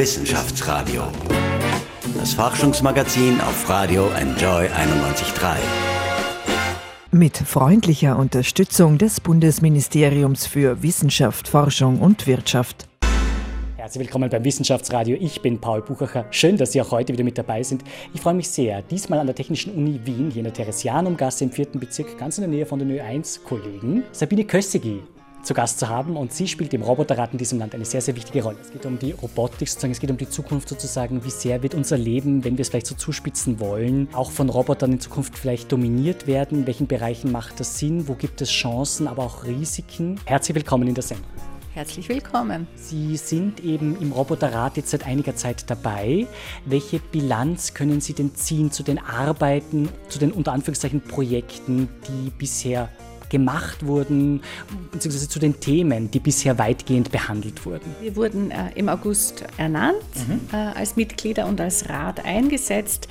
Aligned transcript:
Wissenschaftsradio. 0.00 1.02
Das 2.16 2.32
Forschungsmagazin 2.32 3.38
auf 3.42 3.68
Radio 3.68 4.08
Enjoy 4.18 4.64
91.3. 4.64 5.56
Mit 7.10 7.36
freundlicher 7.36 8.18
Unterstützung 8.18 8.96
des 8.96 9.20
Bundesministeriums 9.20 10.46
für 10.46 10.82
Wissenschaft, 10.82 11.48
Forschung 11.48 12.00
und 12.00 12.26
Wirtschaft. 12.26 12.88
Herzlich 13.76 14.06
willkommen 14.06 14.30
beim 14.30 14.42
Wissenschaftsradio. 14.42 15.18
Ich 15.20 15.42
bin 15.42 15.60
Paul 15.60 15.82
Buchacher. 15.82 16.24
Schön, 16.30 16.56
dass 16.56 16.72
Sie 16.72 16.80
auch 16.80 16.92
heute 16.92 17.12
wieder 17.12 17.24
mit 17.24 17.36
dabei 17.36 17.62
sind. 17.62 17.84
Ich 18.14 18.22
freue 18.22 18.32
mich 18.32 18.48
sehr, 18.48 18.80
diesmal 18.80 19.18
an 19.18 19.26
der 19.26 19.36
Technischen 19.36 19.74
Uni 19.74 20.00
Wien, 20.04 20.30
hier 20.30 20.38
in 20.38 20.44
der 20.44 20.54
Theresianumgasse 20.54 21.44
im 21.44 21.52
vierten 21.52 21.78
Bezirk, 21.78 22.16
ganz 22.16 22.38
in 22.38 22.44
der 22.44 22.50
Nähe 22.50 22.64
von 22.64 22.78
den 22.78 22.90
Ö1-Kollegen, 22.90 24.04
Sabine 24.12 24.46
Kössigi 24.46 25.02
zu 25.42 25.54
Gast 25.54 25.78
zu 25.78 25.88
haben 25.88 26.16
und 26.16 26.32
sie 26.32 26.48
spielt 26.48 26.74
im 26.74 26.82
Roboterrat 26.82 27.32
in 27.32 27.38
diesem 27.38 27.58
Land 27.58 27.74
eine 27.74 27.84
sehr, 27.84 28.00
sehr 28.00 28.16
wichtige 28.16 28.42
Rolle. 28.42 28.58
Es 28.60 28.70
geht 28.70 28.86
um 28.86 28.98
die 28.98 29.12
Robotik 29.12 29.68
sozusagen, 29.68 29.92
es 29.92 30.00
geht 30.00 30.10
um 30.10 30.16
die 30.16 30.28
Zukunft 30.28 30.68
sozusagen, 30.68 31.24
wie 31.24 31.30
sehr 31.30 31.62
wird 31.62 31.74
unser 31.74 31.96
Leben, 31.96 32.44
wenn 32.44 32.56
wir 32.56 32.62
es 32.62 32.68
vielleicht 32.68 32.86
so 32.86 32.94
zuspitzen 32.94 33.60
wollen, 33.60 34.08
auch 34.12 34.30
von 34.30 34.48
Robotern 34.48 34.92
in 34.92 35.00
Zukunft 35.00 35.38
vielleicht 35.38 35.72
dominiert 35.72 36.26
werden, 36.26 36.60
in 36.60 36.66
welchen 36.66 36.86
Bereichen 36.86 37.32
macht 37.32 37.60
das 37.60 37.78
Sinn, 37.78 38.08
wo 38.08 38.14
gibt 38.14 38.40
es 38.40 38.50
Chancen, 38.50 39.08
aber 39.08 39.24
auch 39.24 39.44
Risiken. 39.44 40.20
Herzlich 40.24 40.54
willkommen 40.54 40.88
in 40.88 40.94
der 40.94 41.02
Sendung. 41.02 41.26
Herzlich 41.72 42.08
willkommen. 42.08 42.66
Sie 42.74 43.16
sind 43.16 43.62
eben 43.62 43.96
im 44.00 44.10
Roboterrat 44.10 44.76
jetzt 44.76 44.90
seit 44.90 45.06
einiger 45.06 45.36
Zeit 45.36 45.70
dabei. 45.70 46.26
Welche 46.64 46.98
Bilanz 46.98 47.74
können 47.74 48.00
Sie 48.00 48.12
denn 48.12 48.34
ziehen 48.34 48.72
zu 48.72 48.82
den 48.82 48.98
Arbeiten, 48.98 49.88
zu 50.08 50.18
den 50.18 50.32
unter 50.32 50.52
Anführungszeichen 50.52 51.00
Projekten, 51.00 51.88
die 52.08 52.30
bisher 52.30 52.88
gemacht 53.30 53.86
wurden, 53.86 54.42
beziehungsweise 54.92 55.28
zu 55.28 55.38
den 55.38 55.60
Themen, 55.60 56.10
die 56.10 56.20
bisher 56.20 56.58
weitgehend 56.58 57.10
behandelt 57.10 57.64
wurden? 57.64 57.94
Wir 58.00 58.16
wurden 58.16 58.50
äh, 58.50 58.70
im 58.74 58.88
August 58.88 59.44
ernannt 59.56 59.96
mhm. 60.28 60.40
äh, 60.52 60.56
als 60.56 60.96
Mitglieder 60.96 61.46
und 61.46 61.60
als 61.60 61.88
Rat 61.88 62.24
eingesetzt, 62.24 63.08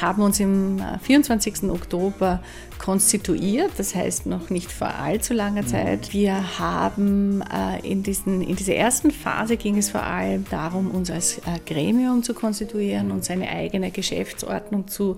haben 0.00 0.22
uns 0.22 0.38
im 0.38 0.80
24. 1.02 1.64
Äh, 1.64 1.66
Oktober 1.70 2.40
konstituiert, 2.82 3.70
das 3.76 3.94
heißt 3.94 4.26
noch 4.26 4.50
nicht 4.50 4.72
vor 4.72 4.88
allzu 4.88 5.34
langer 5.34 5.62
mhm. 5.62 5.66
Zeit. 5.68 6.12
Wir 6.12 6.58
haben 6.58 7.42
äh, 7.42 7.88
in, 7.88 8.02
diesen, 8.02 8.42
in 8.42 8.56
dieser 8.56 8.74
ersten 8.74 9.12
Phase 9.12 9.56
ging 9.56 9.78
es 9.78 9.90
vor 9.90 10.02
allem 10.02 10.44
darum, 10.50 10.90
uns 10.90 11.10
als 11.10 11.38
äh, 11.38 11.60
Gremium 11.64 12.24
zu 12.24 12.34
konstituieren, 12.34 13.12
uns 13.12 13.30
eine 13.30 13.48
eigene 13.48 13.92
Geschäftsordnung 13.92 14.88
zu 14.88 15.16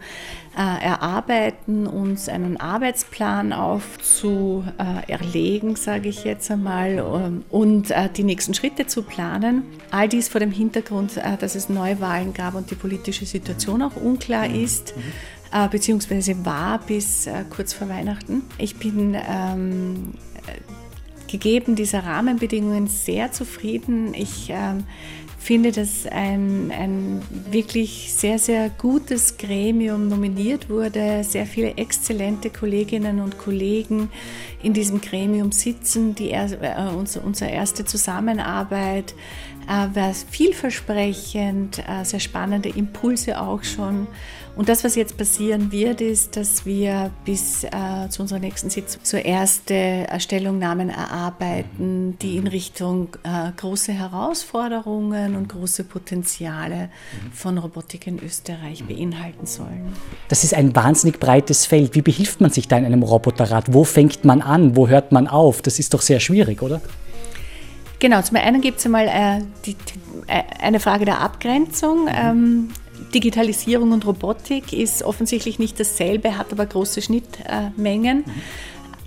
äh, 0.56 0.84
erarbeiten, 0.84 1.86
uns 1.86 2.28
einen 2.28 2.58
Arbeitsplan 2.58 3.52
aufzuerlegen, 4.44 5.76
sage 5.76 6.08
ich 6.08 6.24
jetzt 6.24 6.50
einmal, 6.50 6.98
ähm, 6.98 7.44
und 7.50 7.90
äh, 7.90 8.08
die 8.08 8.24
nächsten 8.24 8.54
Schritte 8.54 8.86
zu 8.86 9.02
planen. 9.02 9.62
All 9.90 10.08
dies 10.08 10.28
vor 10.28 10.40
dem 10.40 10.50
Hintergrund, 10.50 11.16
äh, 11.16 11.36
dass 11.38 11.54
es 11.54 11.68
Neuwahlen 11.68 12.34
gab 12.34 12.54
und 12.54 12.70
die 12.70 12.74
politische 12.74 13.26
Situation 13.26 13.82
auch 13.82 13.96
unklar 13.96 14.48
mhm. 14.48 14.64
ist. 14.64 14.96
Mhm 14.96 15.02
äh, 15.52 15.68
beziehungsweise 15.68 16.44
war 16.44 16.80
bis 16.80 17.28
äh, 17.28 17.44
kurz 17.48 17.72
vor 17.72 17.88
Weihnachten. 17.88 18.42
Ich 18.58 18.76
bin 18.76 19.14
ähm, 19.14 20.14
gegeben 21.28 21.76
dieser 21.76 22.00
Rahmenbedingungen 22.04 22.88
sehr 22.88 23.30
zufrieden. 23.30 24.14
Ich 24.14 24.48
ähm, 24.50 24.82
finde, 25.44 25.72
dass 25.72 26.06
ein, 26.06 26.72
ein 26.72 27.20
wirklich 27.50 28.14
sehr, 28.14 28.38
sehr 28.38 28.70
gutes 28.70 29.36
Gremium 29.36 30.08
nominiert 30.08 30.70
wurde, 30.70 31.22
sehr 31.22 31.44
viele 31.44 31.76
exzellente 31.76 32.48
Kolleginnen 32.48 33.20
und 33.20 33.36
Kollegen 33.36 34.08
in 34.62 34.72
diesem 34.72 35.02
Gremium 35.02 35.52
sitzen, 35.52 36.14
die 36.14 36.30
äh, 36.30 36.48
unsere, 36.96 37.26
unsere 37.26 37.50
erste 37.50 37.84
Zusammenarbeit 37.84 39.14
äh, 39.68 39.94
war 39.94 40.12
vielversprechend, 40.14 41.78
äh, 41.78 42.04
sehr 42.04 42.20
spannende 42.20 42.68
Impulse 42.68 43.40
auch 43.40 43.62
schon. 43.62 44.06
Und 44.56 44.68
das, 44.68 44.84
was 44.84 44.94
jetzt 44.94 45.16
passieren 45.16 45.72
wird, 45.72 46.00
ist, 46.00 46.36
dass 46.36 46.64
wir 46.64 47.10
bis 47.24 47.64
äh, 47.64 47.70
zu 48.08 48.22
unserer 48.22 48.38
nächsten 48.38 48.70
Sitzung 48.70 49.00
so 49.02 49.16
erste 49.16 50.06
Stellungnahmen 50.18 50.90
erarbeiten, 50.90 52.16
die 52.20 52.36
in 52.36 52.46
Richtung 52.46 53.08
große 53.56 53.92
Herausforderungen 53.92 55.34
und 55.34 55.48
große 55.48 55.82
Potenziale 55.82 56.88
von 57.32 57.58
Robotik 57.58 58.06
in 58.06 58.22
Österreich 58.22 58.84
beinhalten 58.84 59.46
sollen. 59.46 59.92
Das 60.28 60.44
ist 60.44 60.54
ein 60.54 60.76
wahnsinnig 60.76 61.18
breites 61.18 61.66
Feld. 61.66 61.96
Wie 61.96 62.02
behilft 62.02 62.40
man 62.40 62.50
sich 62.52 62.68
da 62.68 62.76
in 62.76 62.84
einem 62.84 63.02
Roboterrad? 63.02 63.74
Wo 63.74 63.82
fängt 63.82 64.24
man 64.24 64.40
an? 64.40 64.76
Wo 64.76 64.86
hört 64.86 65.10
man 65.10 65.26
auf? 65.26 65.62
Das 65.62 65.80
ist 65.80 65.94
doch 65.94 66.00
sehr 66.00 66.20
schwierig, 66.20 66.62
oder? 66.62 66.80
Genau, 68.04 68.20
zum 68.20 68.36
einen 68.36 68.60
gibt 68.60 68.80
es 68.80 68.84
einmal 68.84 69.08
äh, 69.08 69.42
die, 69.64 69.74
äh, 70.26 70.42
eine 70.60 70.78
Frage 70.78 71.06
der 71.06 71.22
Abgrenzung. 71.22 72.06
Ähm, 72.14 72.68
Digitalisierung 73.14 73.92
und 73.92 74.04
Robotik 74.06 74.74
ist 74.74 75.02
offensichtlich 75.02 75.58
nicht 75.58 75.80
dasselbe, 75.80 76.36
hat 76.36 76.52
aber 76.52 76.66
große 76.66 77.00
Schnittmengen. 77.00 78.18
Mhm. 78.18 78.42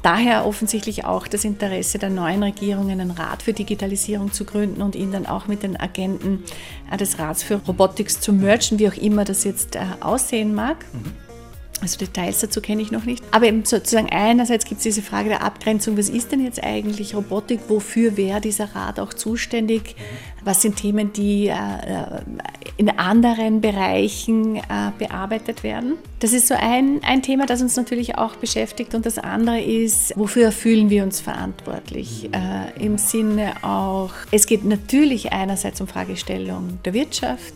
Daher 0.02 0.48
offensichtlich 0.48 1.06
auch 1.06 1.28
das 1.28 1.46
Interesse 1.46 2.00
der 2.00 2.10
neuen 2.10 2.42
Regierung, 2.42 2.90
einen 2.90 3.12
Rat 3.12 3.44
für 3.44 3.54
Digitalisierung 3.54 4.32
zu 4.32 4.46
gründen 4.46 4.82
und 4.82 4.96
ihn 4.96 5.12
dann 5.12 5.28
auch 5.28 5.46
mit 5.46 5.62
den 5.62 5.80
Agenten 5.80 6.44
äh, 6.92 6.98
des 6.98 7.20
Rats 7.20 7.44
für 7.44 7.62
Robotik 7.68 8.10
zu 8.10 8.34
mergen, 8.34 8.80
wie 8.80 8.90
auch 8.90 8.98
immer 8.98 9.26
das 9.26 9.44
jetzt 9.44 9.76
äh, 9.76 9.82
aussehen 10.00 10.56
mag. 10.56 10.78
Mhm. 10.92 11.27
Also 11.82 12.00
Details 12.00 12.40
dazu 12.40 12.60
kenne 12.60 12.82
ich 12.82 12.92
noch 12.92 13.06
nicht. 13.06 13.24
Aber 13.32 13.46
eben 13.46 13.64
sozusagen 13.64 14.10
einerseits 14.10 14.66
gibt 14.66 14.80
es 14.80 14.84
diese 14.84 15.02
Frage 15.04 15.30
der 15.30 15.44
Abgrenzung, 15.44 15.98
was 15.98 16.10
ist 16.10 16.32
denn 16.32 16.44
jetzt 16.44 16.64
eigentlich 16.64 17.14
Robotik, 17.14 17.62
wofür 17.68 18.18
wäre 18.18 18.42
dieser 18.42 18.76
Rat 18.76 19.00
auch 19.00 19.14
zuständig, 19.14 19.96
was 20.44 20.62
sind 20.62 20.78
Themen, 20.78 21.14
die 21.14 21.48
äh, 21.48 21.54
äh, 21.54 22.22
in 22.78 22.90
anderen 22.90 23.62
Bereichen 23.62 24.56
äh, 24.56 24.62
bearbeitet 24.98 25.64
werden. 25.64 25.94
Das 26.20 26.34
ist 26.34 26.48
so 26.48 26.56
ein, 26.56 27.02
ein 27.04 27.22
Thema, 27.22 27.46
das 27.46 27.62
uns 27.62 27.76
natürlich 27.76 28.18
auch 28.18 28.36
beschäftigt 28.38 28.96
und 28.96 29.06
das 29.06 29.20
andere 29.20 29.62
ist, 29.62 30.14
wofür 30.16 30.52
fühlen 30.52 30.90
wir 30.90 31.04
uns 31.04 31.20
verantwortlich? 31.20 32.30
Im 32.80 32.98
Sinne 32.98 33.54
auch, 33.62 34.12
es 34.32 34.48
geht 34.48 34.66
natürlich 34.66 35.32
einerseits 35.32 35.80
um 35.80 35.88
Fragestellung 35.88 36.80
der 36.86 36.94
Wirtschaft, 36.94 37.54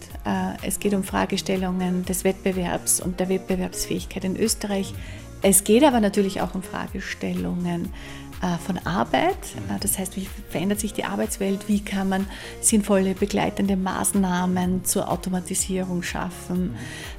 es 0.62 0.80
geht 0.80 0.94
um 0.94 1.04
Fragestellungen 1.04 2.06
des 2.06 2.24
Wettbewerbs 2.24 3.02
und 3.02 3.20
der 3.20 3.30
Wettbewerbsfähigkeit 3.30 4.24
in 4.24 4.38
Österreich. 4.38 4.94
Es 5.42 5.64
geht 5.64 5.84
aber 5.84 6.00
natürlich 6.00 6.42
auch 6.42 6.54
um 6.54 6.62
Fragestellungen 6.62 7.86
äh, 7.86 8.31
von 8.66 8.78
Arbeit. 8.85 9.38
Äh, 9.69 9.79
das 9.79 10.00
heißt, 10.00 10.16
wie 10.18 10.28
verändert 10.50 10.79
sich 10.79 10.94
die 10.94 11.03
Arbeitswelt? 11.03 11.68
Wie 11.68 11.79
kann 11.79 12.09
man 12.09 12.28
sinnvolle 12.59 13.13
begleitende 13.13 13.75
Maßnahmen 13.75 14.84
zur 14.84 15.09
Automatisierung 15.09 16.03
schaffen? 16.03 16.75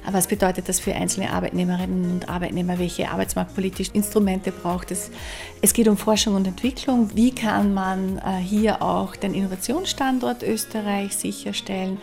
Äh, 0.07 0.13
was 0.13 0.27
bedeutet 0.27 0.67
das 0.67 0.79
für 0.79 0.93
einzelne 0.93 1.31
Arbeitnehmerinnen 1.31 2.11
und 2.11 2.29
Arbeitnehmer? 2.29 2.77
Welche 2.79 3.09
arbeitsmarktpolitischen 3.09 3.95
Instrumente 3.95 4.51
braucht 4.51 4.91
es? 4.91 5.11
Es 5.61 5.73
geht 5.73 5.87
um 5.87 5.97
Forschung 5.97 6.35
und 6.35 6.45
Entwicklung. 6.45 7.15
Wie 7.15 7.31
kann 7.31 7.73
man 7.73 8.21
hier 8.41 8.81
auch 8.81 9.15
den 9.15 9.33
Innovationsstandort 9.33 10.43
Österreich 10.43 11.15
sicherstellen? 11.15 11.99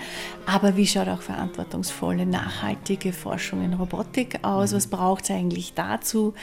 Aber 0.46 0.76
wie 0.76 0.86
schaut 0.86 1.08
auch 1.08 1.20
verantwortungsvolle, 1.20 2.24
nachhaltige 2.24 3.12
Forschung 3.12 3.62
in 3.62 3.74
Robotik 3.74 4.38
aus? 4.42 4.72
Was 4.72 4.86
braucht 4.86 5.24
es 5.24 5.30
eigentlich 5.30 5.74
dazu? 5.74 6.34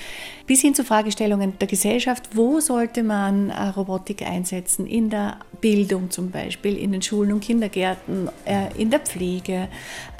Bis 0.46 0.62
hin 0.62 0.76
zu 0.76 0.84
Fragestellungen 0.84 1.58
der 1.60 1.68
Gesellschaft. 1.68 2.30
Wo 2.34 2.60
sollte 2.68 3.02
man 3.02 3.50
äh, 3.50 3.70
Robotik 3.70 4.22
einsetzen? 4.22 4.86
In 4.86 5.10
der 5.10 5.38
Bildung 5.62 6.12
zum 6.12 6.30
Beispiel, 6.30 6.78
in 6.78 6.92
den 6.92 7.02
Schulen 7.02 7.32
und 7.32 7.40
Kindergärten, 7.40 8.30
äh, 8.46 8.70
in 8.78 8.92
der 8.92 9.00
Pflege, 9.00 9.70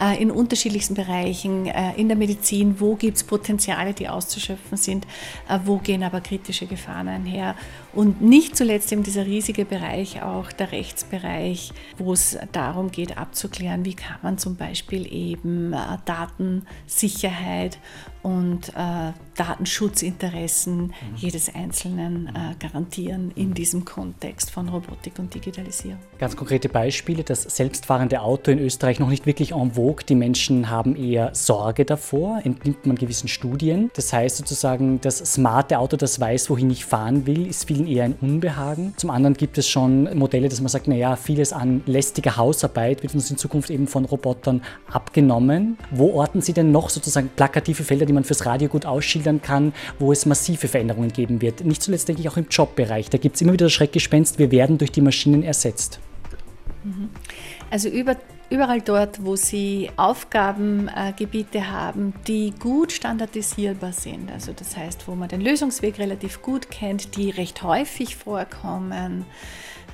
äh, 0.02 0.20
in 0.20 0.32
unterschiedlichsten 0.32 0.96
Bereichen, 0.96 1.68
in 1.96 2.08
der 2.08 2.18
Medizin. 2.18 2.80
Wo 2.80 2.96
gibt 2.96 3.18
es 3.18 3.24
Potenziale, 3.24 3.94
die 3.94 4.08
auszuschöpfen 4.08 4.78
sind? 4.78 5.06
Wo 5.66 5.78
gehen 5.78 6.02
aber 6.02 6.22
kritische 6.22 6.66
Gefahren 6.66 7.08
einher? 7.08 7.56
Und 7.94 8.22
nicht 8.22 8.56
zuletzt 8.56 8.92
eben 8.92 9.04
dieser 9.04 9.26
riesige 9.26 9.66
Bereich, 9.66 10.24
auch 10.24 10.52
der 10.52 10.72
Rechtsbereich, 10.72 11.74
wo 11.98 12.14
es 12.14 12.38
darum 12.52 12.90
geht, 12.92 13.18
abzuklären, 13.18 13.86
wie 13.86 13.96
kann 13.96 14.18
man 14.24 14.38
zum 14.38 14.56
Beispiel 14.56 15.12
eben 15.12 15.76
Datensicherheit 16.06 17.78
und 18.24 18.72
Datenschutzinteressen 19.38 20.88
mhm. 20.88 20.94
jedes 21.16 21.54
Einzelnen 21.54 22.28
äh, 22.28 22.56
garantieren 22.60 23.32
in 23.36 23.54
diesem 23.54 23.86
Kontext 23.86 24.52
von 24.52 24.68
Robotik 24.68 25.20
und 25.20 25.34
Digitalisierung. 25.34 26.00
Ganz 26.20 26.36
konkrete 26.36 26.70
Beispiele, 26.70 27.24
das 27.24 27.44
selbstfahrende 27.44 28.22
Auto 28.22 28.52
in 28.52 28.60
Österreich 28.60 29.00
noch 29.00 29.10
nicht 29.10 29.26
wirklich 29.26 29.54
en 29.54 29.74
vogue. 29.74 30.04
Die 30.08 30.16
Menschen 30.16 30.70
haben 30.70 30.96
eher 30.96 31.34
Sorge 31.34 31.86
davor, 31.86 32.42
entnimmt 32.44 32.86
man 32.86 32.96
gewissen 32.96 33.28
Studien. 33.28 33.92
Das 33.96 34.12
heißt 34.12 34.38
sozusagen, 34.38 35.00
das 35.02 35.20
smarte 35.20 35.80
Auto, 35.80 35.98
das 35.98 36.20
weiß, 36.20 36.50
wohin 36.50 36.70
ich 36.70 36.86
fahren 36.86 37.26
will, 37.26 37.48
ist 37.48 37.66
vielen 37.66 37.88
eher 37.88 38.06
ein 38.06 38.16
Unbehagen. 38.20 38.94
Zum 38.98 39.10
anderen 39.12 39.36
gibt 39.36 39.58
es 39.58 39.68
schon 39.68 40.18
Modelle, 40.18 40.50
dass 40.50 40.60
man 40.62 40.70
sagt, 40.70 40.88
naja, 40.88 41.16
vieles 41.16 41.54
an 41.54 41.84
lästiger 41.86 42.38
Hausarbeit 42.38 43.04
wird 43.04 43.14
uns 43.14 43.30
in 43.30 43.38
Zukunft 43.38 43.70
eben 43.70 43.88
von 43.88 44.06
Robotern 44.06 44.64
abgenommen. 44.92 45.78
Wo 45.92 46.14
orten 46.14 46.42
Sie 46.42 46.54
denn 46.54 46.72
noch 46.72 46.90
sozusagen 46.90 47.30
plakative 47.36 47.84
Felder, 47.84 48.06
die 48.06 48.14
man 48.14 48.24
fürs 48.24 48.46
Radio 48.46 48.68
gut 48.70 48.86
ausschildern 49.28 49.42
kann, 49.42 49.74
wo 50.00 50.12
es 50.12 50.26
massive 50.26 50.68
Veränderungen 50.68 51.12
geben 51.12 51.42
wird. 51.42 51.64
Nicht 51.64 51.84
zuletzt 51.84 52.08
denke 52.08 52.22
ich 52.22 52.30
auch 52.30 52.38
im 52.38 52.48
Jobbereich. 52.50 53.10
Da 53.10 53.18
gibt 53.18 53.36
es 53.36 53.42
immer 53.42 53.54
wieder 53.54 53.66
das 53.66 53.74
Schreckgespenst, 53.74 54.40
wir 54.40 54.52
werden 54.52 54.78
durch 54.78 54.92
die 54.92 55.02
Maschinen 55.02 55.44
ersetzt. 55.44 56.00
Mhm. 56.84 57.10
Also 57.70 57.90
über 57.90 58.16
überall 58.50 58.80
dort, 58.80 59.26
wo 59.26 59.36
sie 59.36 59.90
Aufgabengebiete 59.98 61.70
haben, 61.70 62.14
die 62.28 62.54
gut 62.58 62.94
standardisierbar 62.94 63.92
sind, 63.92 64.32
also 64.32 64.54
das 64.54 64.78
heißt, 64.78 65.06
wo 65.06 65.16
man 65.16 65.28
den 65.28 65.42
Lösungsweg 65.42 66.00
relativ 66.00 66.42
gut 66.42 66.72
kennt, 66.72 67.18
die 67.18 67.30
recht 67.30 67.62
häufig 67.64 68.16
vorkommen, 68.16 69.26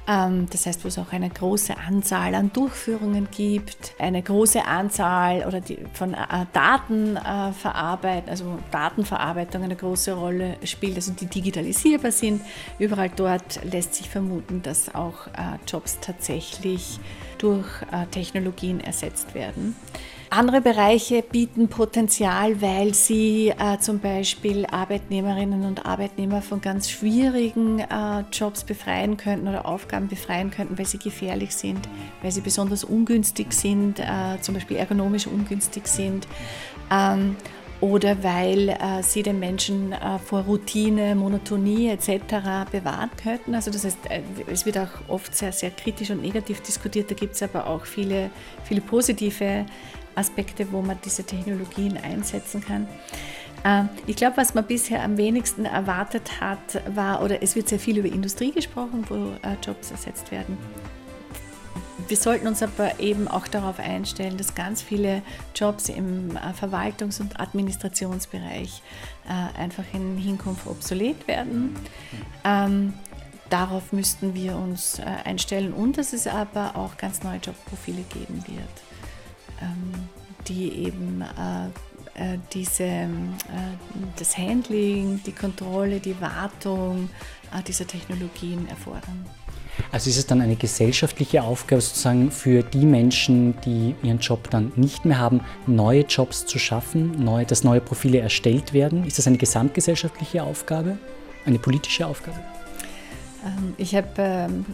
das 0.06 0.66
heißt, 0.66 0.84
wo 0.84 0.90
es 0.90 0.98
auch 0.98 1.14
eine 1.14 1.30
große 1.30 1.78
Anzahl 1.78 2.36
an 2.36 2.52
Durchführungen 2.52 3.30
gibt, 3.32 3.96
eine 4.00 4.22
große 4.22 4.66
Anzahl 4.66 5.46
oder 5.48 5.62
die 5.62 5.78
von 5.94 6.14
äh, 6.14 6.46
Datenverarbeitung, 6.52 8.28
äh, 8.28 8.30
also 8.30 8.60
Datenverarbeitung 8.70 9.64
eine 9.64 9.78
große 9.78 10.12
Rolle 10.12 10.58
spielt, 10.66 10.98
also 10.98 11.14
die 11.14 11.28
digitalisierbar 11.28 12.12
sind. 12.12 12.42
Überall 12.80 13.12
dort 13.16 13.64
lässt 13.64 13.96
sich 13.96 14.10
vermuten, 14.10 14.62
dass 14.62 14.94
auch 14.94 15.28
äh, 15.28 15.58
Jobs 15.68 16.00
tatsächlich 16.02 17.00
durch 17.38 17.66
Technologien 18.12 18.80
ersetzt 18.80 19.36
werden. 19.36 19.76
Andere 20.36 20.62
Bereiche 20.62 21.22
bieten 21.22 21.68
Potenzial, 21.68 22.60
weil 22.60 22.96
sie 22.96 23.50
äh, 23.50 23.78
zum 23.78 24.00
Beispiel 24.00 24.66
Arbeitnehmerinnen 24.66 25.64
und 25.64 25.86
Arbeitnehmer 25.86 26.42
von 26.42 26.60
ganz 26.60 26.90
schwierigen 26.90 27.82
äh, 27.82 28.24
Jobs 28.32 28.64
befreien 28.64 29.16
könnten 29.16 29.48
oder 29.48 29.68
Aufgaben 29.68 30.08
befreien 30.08 30.50
könnten, 30.50 30.76
weil 30.80 30.88
sie 30.88 30.98
gefährlich 30.98 31.56
sind, 31.56 31.88
weil 32.24 32.32
sie 32.32 32.42
besonders 32.42 32.84
ungünstig 32.84 33.54
sind, 33.54 34.00
äh, 34.00 34.42
zum 34.42 34.56
Beispiel 34.56 34.78
ergonomisch 34.78 35.28
ungünstig 35.28 35.86
sind. 35.86 36.28
Ähm, 36.90 37.36
oder 37.80 38.24
weil 38.24 38.70
äh, 38.70 39.04
sie 39.04 39.22
den 39.22 39.40
Menschen 39.40 39.92
äh, 39.92 40.18
vor 40.18 40.44
Routine, 40.46 41.14
Monotonie 41.14 41.90
etc. 41.90 42.72
bewahren 42.72 43.12
könnten. 43.22 43.54
Also 43.54 43.70
das 43.70 43.84
heißt, 43.84 44.10
äh, 44.10 44.22
es 44.52 44.66
wird 44.66 44.80
auch 44.80 45.10
oft 45.10 45.36
sehr, 45.36 45.52
sehr 45.52 45.70
kritisch 45.70 46.10
und 46.10 46.24
negativ 46.24 46.62
diskutiert. 46.62 47.12
Da 47.12 47.16
gibt 47.16 47.36
es 47.36 47.44
aber 47.44 47.68
auch 47.68 47.86
viele, 47.86 48.32
viele 48.64 48.82
positive 48.82 49.66
Aspekte, 50.16 50.72
wo 50.72 50.82
man 50.82 50.98
diese 51.04 51.24
Technologien 51.24 51.98
einsetzen 51.98 52.62
kann. 52.62 52.88
Ähm, 53.64 53.90
ich 54.08 54.16
glaube, 54.16 54.38
was 54.38 54.54
man 54.54 54.66
bisher 54.66 55.04
am 55.04 55.18
wenigsten 55.18 55.66
erwartet 55.66 56.42
hat, 56.42 56.82
war, 56.96 57.24
oder 57.24 57.42
es 57.42 57.56
wird 57.56 57.70
sehr 57.70 57.80
viel 57.80 57.98
über 57.98 58.08
Industrie 58.08 58.52
gesprochen, 58.52 59.06
wo 59.10 59.16
äh, 59.16 59.56
Jobs 59.66 59.92
ersetzt 59.92 60.32
werden. 60.32 60.58
Wir 62.08 62.18
sollten 62.18 62.48
uns 62.48 62.62
aber 62.62 63.00
eben 63.00 63.30
auch 63.30 63.48
darauf 63.48 63.80
einstellen, 63.80 64.36
dass 64.38 64.56
ganz 64.56 64.82
viele 64.82 65.22
Jobs 65.56 65.88
im 65.88 66.36
äh, 66.36 66.40
Verwaltungs- 66.60 67.22
und 67.22 67.40
Administrationsbereich 67.40 68.82
äh, 69.26 69.60
einfach 69.60 69.86
in 69.94 70.18
Hinkunft 70.18 70.68
obsolet 70.68 71.28
werden. 71.28 71.76
Ähm, 72.44 72.94
darauf 73.50 73.94
müssten 73.94 74.34
wir 74.34 74.58
uns 74.58 75.00
einstellen 75.00 75.74
und 75.74 75.98
dass 75.98 76.12
es 76.12 76.28
aber 76.28 76.76
auch 76.76 76.98
ganz 76.98 77.24
neue 77.24 77.38
Jobprofile 77.38 78.02
geben 78.02 78.44
wird. 78.48 78.93
Ähm, 79.62 79.94
die 80.48 80.86
eben 80.86 81.22
äh, 81.22 81.66
äh, 82.16 82.38
diese, 82.54 82.84
äh, 82.84 83.08
das 84.18 84.38
Handling, 84.38 85.22
die 85.26 85.32
Kontrolle, 85.32 86.00
die 86.00 86.20
Wartung 86.22 87.10
dieser 87.68 87.86
Technologien 87.86 88.68
erfordern. 88.68 89.26
Also 89.92 90.10
ist 90.10 90.18
es 90.18 90.26
dann 90.26 90.42
eine 90.42 90.56
gesellschaftliche 90.56 91.44
Aufgabe 91.44 91.82
sozusagen 91.82 92.32
für 92.32 92.64
die 92.64 92.86
Menschen, 92.86 93.54
die 93.62 93.94
ihren 94.02 94.18
Job 94.18 94.50
dann 94.50 94.72
nicht 94.76 95.06
mehr 95.06 95.20
haben, 95.20 95.42
neue 95.68 96.02
Jobs 96.02 96.48
zu 96.48 96.58
schaffen, 96.58 97.24
neu, 97.24 97.46
dass 97.46 97.64
neue 97.64 97.80
Profile 97.80 98.20
erstellt 98.20 98.74
werden? 98.74 99.06
Ist 99.06 99.20
das 99.20 99.28
eine 99.28 99.38
gesamtgesellschaftliche 99.38 100.42
Aufgabe, 100.42 100.98
eine 101.46 101.60
politische 101.60 102.08
Aufgabe? 102.08 102.40
Ähm, 103.46 103.74
ich 103.78 103.96
habe 103.96 104.08
ähm, 104.18 104.66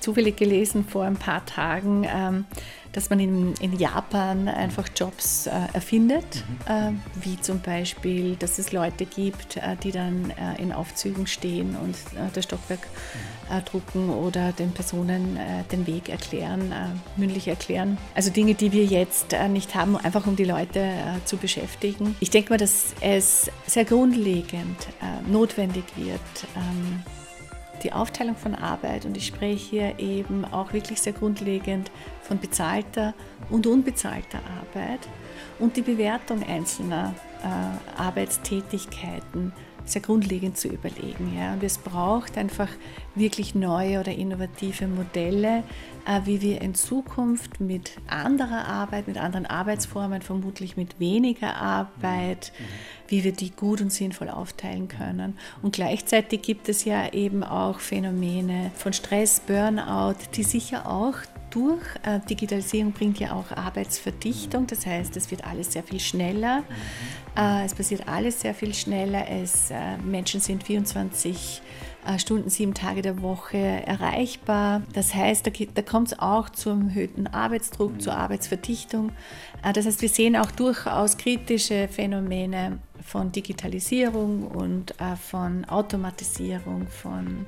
zufällig 0.00 0.36
gelesen 0.36 0.84
vor 0.84 1.04
ein 1.04 1.16
paar 1.16 1.44
Tagen, 1.46 2.06
ähm, 2.08 2.44
dass 2.92 3.10
man 3.10 3.20
in, 3.20 3.54
in 3.60 3.78
Japan 3.78 4.48
einfach 4.48 4.88
Jobs 4.96 5.46
äh, 5.46 5.50
erfindet, 5.72 6.44
äh, 6.66 6.92
wie 7.22 7.40
zum 7.40 7.60
Beispiel, 7.60 8.36
dass 8.36 8.58
es 8.58 8.72
Leute 8.72 9.04
gibt, 9.04 9.56
äh, 9.56 9.76
die 9.82 9.92
dann 9.92 10.30
äh, 10.30 10.60
in 10.60 10.72
Aufzügen 10.72 11.26
stehen 11.26 11.76
und 11.76 11.94
äh, 11.94 12.30
das 12.32 12.44
Stockwerk 12.44 12.80
mhm. 12.80 13.56
Äh, 13.56 13.62
drucken 13.62 14.10
oder 14.10 14.52
den 14.52 14.72
Personen 14.72 15.38
den 15.72 15.86
Weg 15.86 16.10
erklären, 16.10 16.70
mündlich 17.16 17.48
erklären. 17.48 17.96
Also 18.14 18.30
Dinge, 18.30 18.52
die 18.52 18.72
wir 18.72 18.84
jetzt 18.84 19.34
nicht 19.48 19.74
haben, 19.74 19.96
einfach 19.96 20.26
um 20.26 20.36
die 20.36 20.44
Leute 20.44 20.92
zu 21.24 21.38
beschäftigen. 21.38 22.14
Ich 22.20 22.28
denke 22.28 22.50
mal, 22.50 22.58
dass 22.58 22.94
es 23.00 23.50
sehr 23.66 23.86
grundlegend 23.86 24.76
notwendig 25.26 25.84
wird, 25.96 26.20
ähm, 26.56 27.02
die 27.82 27.92
Aufteilung 27.92 28.36
von 28.36 28.54
Arbeit 28.54 29.04
und 29.04 29.16
ich 29.16 29.26
spreche 29.26 29.56
hier 29.56 29.98
eben 29.98 30.44
auch 30.44 30.72
wirklich 30.72 31.00
sehr 31.00 31.12
grundlegend 31.12 31.90
von 32.22 32.38
bezahlter 32.38 33.14
und 33.50 33.66
unbezahlter 33.66 34.40
Arbeit 34.60 35.00
und 35.58 35.76
die 35.76 35.82
Bewertung 35.82 36.42
einzelner 36.42 37.14
äh, 37.42 38.00
Arbeitstätigkeiten 38.00 39.52
sehr 39.90 40.02
grundlegend 40.02 40.56
zu 40.56 40.68
überlegen. 40.68 41.34
Ja. 41.36 41.52
Und 41.52 41.62
es 41.62 41.78
braucht 41.78 42.36
einfach 42.38 42.68
wirklich 43.14 43.54
neue 43.54 44.00
oder 44.00 44.12
innovative 44.12 44.86
Modelle, 44.86 45.64
äh, 46.06 46.20
wie 46.24 46.40
wir 46.40 46.60
in 46.60 46.74
Zukunft 46.74 47.60
mit 47.60 47.92
anderer 48.06 48.66
Arbeit, 48.66 49.08
mit 49.08 49.18
anderen 49.18 49.46
Arbeitsformen, 49.46 50.22
vermutlich 50.22 50.76
mit 50.76 50.98
weniger 51.00 51.56
Arbeit, 51.56 52.52
wie 53.08 53.24
wir 53.24 53.32
die 53.32 53.50
gut 53.50 53.80
und 53.80 53.92
sinnvoll 53.92 54.28
aufteilen 54.28 54.88
können. 54.88 55.38
Und 55.62 55.74
gleichzeitig 55.74 56.42
gibt 56.42 56.68
es 56.68 56.84
ja 56.84 57.12
eben 57.12 57.42
auch 57.42 57.80
Phänomene 57.80 58.70
von 58.74 58.92
Stress, 58.92 59.40
Burnout, 59.40 60.16
die 60.34 60.42
sicher 60.42 60.88
auch 60.88 61.16
durch. 61.50 61.82
Äh, 62.02 62.20
Digitalisierung 62.28 62.92
bringt 62.92 63.18
ja 63.18 63.32
auch 63.32 63.50
Arbeitsverdichtung, 63.56 64.66
das 64.66 64.86
heißt, 64.86 65.16
es 65.16 65.30
wird 65.30 65.44
alles 65.44 65.72
sehr 65.72 65.82
viel 65.82 66.00
schneller. 66.00 66.62
Äh, 67.36 67.64
es 67.64 67.74
passiert 67.74 68.08
alles 68.08 68.40
sehr 68.40 68.54
viel 68.54 68.74
schneller. 68.74 69.28
Es, 69.28 69.70
äh, 69.70 69.96
Menschen 69.98 70.40
sind 70.40 70.64
24 70.64 71.62
Stunden, 72.16 72.48
sieben 72.48 72.72
Tage 72.72 73.02
der 73.02 73.20
Woche 73.20 73.58
erreichbar. 73.58 74.80
Das 74.94 75.14
heißt, 75.14 75.46
da, 75.46 75.50
da 75.74 75.82
kommt 75.82 76.12
es 76.12 76.18
auch 76.18 76.48
zum 76.48 76.88
erhöhten 76.88 77.26
Arbeitsdruck, 77.26 78.00
zur 78.00 78.14
Arbeitsverdichtung. 78.14 79.12
Das 79.74 79.84
heißt, 79.84 80.00
wir 80.00 80.08
sehen 80.08 80.34
auch 80.34 80.50
durchaus 80.50 81.18
kritische 81.18 81.86
Phänomene 81.88 82.78
von 83.02 83.30
Digitalisierung 83.30 84.46
und 84.46 84.94
von 85.20 85.66
Automatisierung, 85.66 86.86
von 86.86 87.44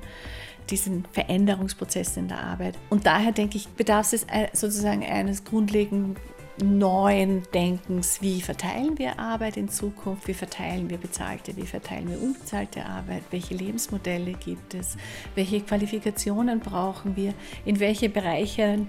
diesen 0.71 1.05
Veränderungsprozessen 1.11 2.23
in 2.23 2.27
der 2.29 2.43
Arbeit. 2.43 2.77
Und 2.89 3.05
daher 3.05 3.31
denke 3.31 3.57
ich, 3.57 3.67
bedarf 3.69 4.13
es 4.13 4.25
sozusagen 4.53 5.03
eines 5.03 5.43
grundlegenden 5.43 6.15
neuen 6.61 7.43
Denkens, 7.53 8.21
wie 8.21 8.41
verteilen 8.41 8.97
wir 8.97 9.19
Arbeit 9.19 9.57
in 9.57 9.69
Zukunft, 9.69 10.27
wie 10.27 10.33
verteilen 10.33 10.89
wir 10.89 10.97
bezahlte, 10.97 11.55
wie 11.57 11.65
verteilen 11.65 12.09
wir 12.09 12.21
unbezahlte 12.21 12.85
Arbeit, 12.85 13.23
welche 13.31 13.55
Lebensmodelle 13.55 14.33
gibt 14.33 14.73
es, 14.73 14.97
welche 15.35 15.61
Qualifikationen 15.61 16.59
brauchen 16.59 17.15
wir, 17.15 17.33
in 17.65 17.79
welche 17.79 18.09
Bereiche 18.09 18.85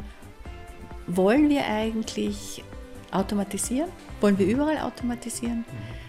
wollen 1.07 1.49
wir 1.49 1.67
eigentlich 1.67 2.63
automatisieren, 3.11 3.91
wollen 4.21 4.39
wir 4.39 4.47
überall 4.47 4.79
automatisieren. 4.79 5.59
Mhm 5.59 6.02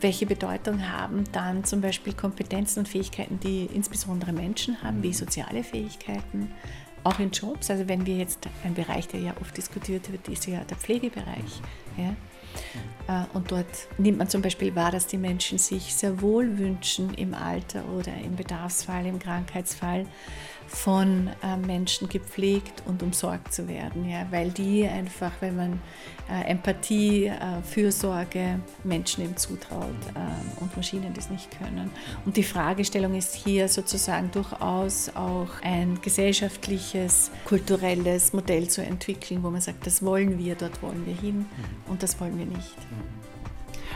welche 0.00 0.24
Bedeutung 0.24 0.90
haben 0.90 1.24
dann 1.32 1.62
zum 1.64 1.80
Beispiel 1.80 2.14
Kompetenzen 2.14 2.80
und 2.80 2.88
Fähigkeiten, 2.88 3.38
die 3.40 3.66
insbesondere 3.66 4.32
Menschen 4.32 4.82
haben, 4.82 5.02
wie 5.02 5.12
soziale 5.12 5.62
Fähigkeiten, 5.62 6.50
auch 7.04 7.18
in 7.18 7.30
Jobs. 7.30 7.70
Also 7.70 7.88
wenn 7.88 8.06
wir 8.06 8.16
jetzt, 8.16 8.48
ein 8.64 8.74
Bereich, 8.74 9.08
der 9.08 9.20
ja 9.20 9.34
oft 9.40 9.56
diskutiert 9.56 10.10
wird, 10.10 10.28
ist 10.28 10.46
ja 10.46 10.64
der 10.64 10.76
Pflegebereich. 10.76 11.60
Ja? 11.96 13.24
Äh, 13.24 13.26
und 13.34 13.50
dort 13.50 13.66
nimmt 13.98 14.18
man 14.18 14.28
zum 14.28 14.42
Beispiel 14.42 14.74
wahr, 14.74 14.90
dass 14.90 15.06
die 15.06 15.18
Menschen 15.18 15.58
sich 15.58 15.94
sehr 15.94 16.20
wohl 16.20 16.58
wünschen, 16.58 17.14
im 17.14 17.34
Alter 17.34 17.84
oder 17.90 18.14
im 18.16 18.36
Bedarfsfall, 18.36 19.06
im 19.06 19.18
Krankheitsfall 19.18 20.06
von 20.68 21.30
äh, 21.42 21.56
Menschen 21.56 22.08
gepflegt 22.08 22.82
und 22.86 23.02
umsorgt 23.02 23.52
zu 23.52 23.66
werden, 23.68 24.08
ja, 24.08 24.26
weil 24.30 24.50
die 24.50 24.86
einfach, 24.86 25.32
wenn 25.40 25.56
man 25.56 25.80
äh, 26.30 26.50
Empathie, 26.50 27.26
äh, 27.26 27.62
Fürsorge 27.62 28.60
Menschen 28.84 29.24
eben 29.24 29.36
zutraut 29.36 29.84
äh, 30.14 30.60
und 30.62 30.76
Maschinen 30.76 31.14
das 31.14 31.30
nicht 31.30 31.48
können. 31.58 31.90
Und 32.26 32.36
die 32.36 32.42
Fragestellung 32.42 33.14
ist 33.14 33.34
hier 33.34 33.68
sozusagen 33.68 34.30
durchaus 34.30 35.10
auch 35.14 35.48
ein 35.62 35.98
gesellschaftliches, 36.02 37.30
kulturelles 37.46 38.34
Modell 38.34 38.68
zu 38.68 38.82
entwickeln, 38.82 39.42
wo 39.42 39.50
man 39.50 39.62
sagt, 39.62 39.86
das 39.86 40.02
wollen 40.02 40.38
wir, 40.38 40.54
dort 40.54 40.82
wollen 40.82 41.06
wir 41.06 41.14
hin 41.14 41.46
und 41.86 42.02
das 42.02 42.20
wollen 42.20 42.38
wir 42.38 42.46
nicht. 42.46 42.76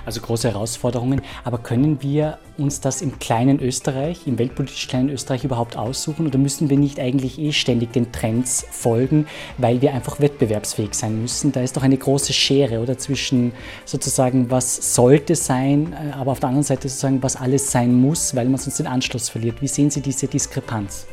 Also 0.05 0.21
große 0.21 0.49
Herausforderungen. 0.51 1.23
Aber 1.45 1.59
können 1.59 2.03
wir 2.03 2.39
uns 2.59 2.81
das 2.81 3.03
im 3.03 3.19
kleinen 3.19 3.61
Österreich, 3.61 4.27
im 4.27 4.39
weltpolitisch 4.39 4.89
kleinen 4.89 5.11
Österreich 5.11 5.45
überhaupt 5.45 5.77
aussuchen 5.77 6.27
oder 6.27 6.39
müssen 6.39 6.71
wir 6.71 6.77
nicht 6.77 6.99
eigentlich 6.99 7.39
eh 7.39 7.53
ständig 7.53 7.93
den 7.93 8.13
Trends 8.13 8.67
folgen, 8.71 9.27
weil 9.59 9.81
wir 9.81 9.95
einfach 9.95 10.21
wettbewerbsfähig 10.21 10.95
sein 10.95 11.23
müssen? 11.23 11.53
Da 11.53 11.63
ist 11.63 11.77
doch 11.77 11.83
eine 11.83 11.97
große 11.97 12.33
Schere 12.33 12.81
oder 12.81 12.99
zwischen 12.99 13.53
sozusagen, 13.85 14.51
was 14.51 14.95
sollte 14.95 15.37
sein, 15.37 15.93
äh, 15.93 16.13
aber 16.13 16.33
auf 16.33 16.41
der 16.41 16.49
anderen 16.49 16.65
Seite 16.65 16.89
sozusagen, 16.89 17.23
was 17.23 17.37
alles 17.37 17.71
sein 17.71 17.95
muss, 17.95 18.35
weil 18.35 18.49
man 18.49 18.59
sonst 18.59 18.79
den 18.79 18.87
Anschluss 18.87 19.29
verliert. 19.29 19.63
Wie 19.63 19.69
sehen 19.69 19.91
Sie 19.91 20.01
diese 20.01 20.27
Diskrepanz? 20.27 21.07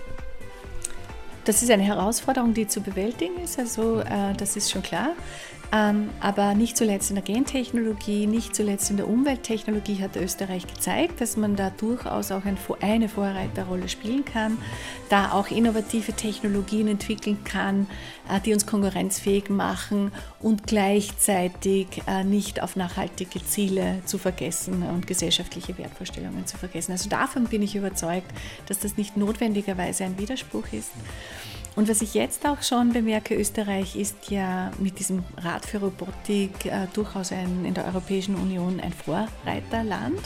Das 1.46 1.64
ist 1.64 1.72
eine 1.72 1.84
Herausforderung, 1.84 2.54
die 2.54 2.68
zu 2.68 2.82
bewältigen 2.82 3.40
ist, 3.44 3.58
also 3.58 4.02
äh, 4.02 4.34
das 4.38 4.56
ist 4.56 4.72
schon 4.72 4.84
klar. 4.84 5.14
Ähm, 5.72 6.10
aber 6.20 6.56
nicht 6.56 6.78
zuletzt 6.78 7.12
in 7.12 7.16
der 7.16 7.24
Gentechnologie, 7.24 8.26
nicht 8.26 8.56
zuletzt 8.56 8.90
in 8.90 8.98
der 8.98 9.08
Umwelttechnologie 9.08 10.02
hat 10.02 10.16
Österreich 10.16 10.66
gezeigt, 10.66 11.22
dass 11.22 11.38
man 11.38 11.56
da 11.56 11.70
durchaus 11.70 12.32
auch 12.32 12.42
eine 12.82 13.08
Vorreiterrolle 13.08 13.88
spielen 13.88 14.26
kann, 14.26 14.58
da 15.10 15.32
auch 15.32 15.52
innovative 15.52 16.14
Technologien 16.14 16.88
entwickeln 16.88 17.44
kann, 17.44 17.86
äh, 18.30 18.40
die 18.40 18.54
uns 18.54 18.66
konkurrenzfähig 18.66 19.50
machen 19.50 20.12
und 20.40 20.66
gleichzeitig 20.66 22.02
äh, 22.08 22.24
nicht 22.24 22.64
auf 22.64 22.76
nachhaltige 22.76 23.46
Ziele 23.46 24.02
zu 24.06 24.18
vergessen 24.18 24.82
und 24.82 25.06
gesellschaftliche 25.06 25.78
Wertvorstellungen 25.78 26.48
zu 26.48 26.58
vergessen. 26.58 26.94
Also 26.94 27.10
davon 27.10 27.46
bin 27.46 27.62
ich 27.62 27.76
überzeugt, 27.76 28.32
dass 28.66 28.80
das 28.80 28.98
nicht 28.98 29.18
notwendigerweise 29.18 30.04
ein 30.04 30.18
Widerspruch 30.18 30.66
ist. 30.72 30.92
Und 31.76 31.88
was 31.88 32.02
ich 32.02 32.14
jetzt 32.14 32.46
auch 32.46 32.62
schon 32.62 32.92
bemerke, 32.92 33.36
Österreich 33.36 33.96
ist 33.96 34.30
ja 34.30 34.72
mit 34.80 35.00
diesem 35.00 35.24
Rat 35.38 35.66
für 35.66 35.78
Robotik 35.78 36.66
äh, 36.66 36.88
durchaus 36.94 37.32
ein, 37.32 37.64
in 37.64 37.74
der 37.74 37.86
Europäischen 37.86 38.36
Union 38.36 38.80
ein 38.80 38.92
Vorreiterland. 38.92 40.20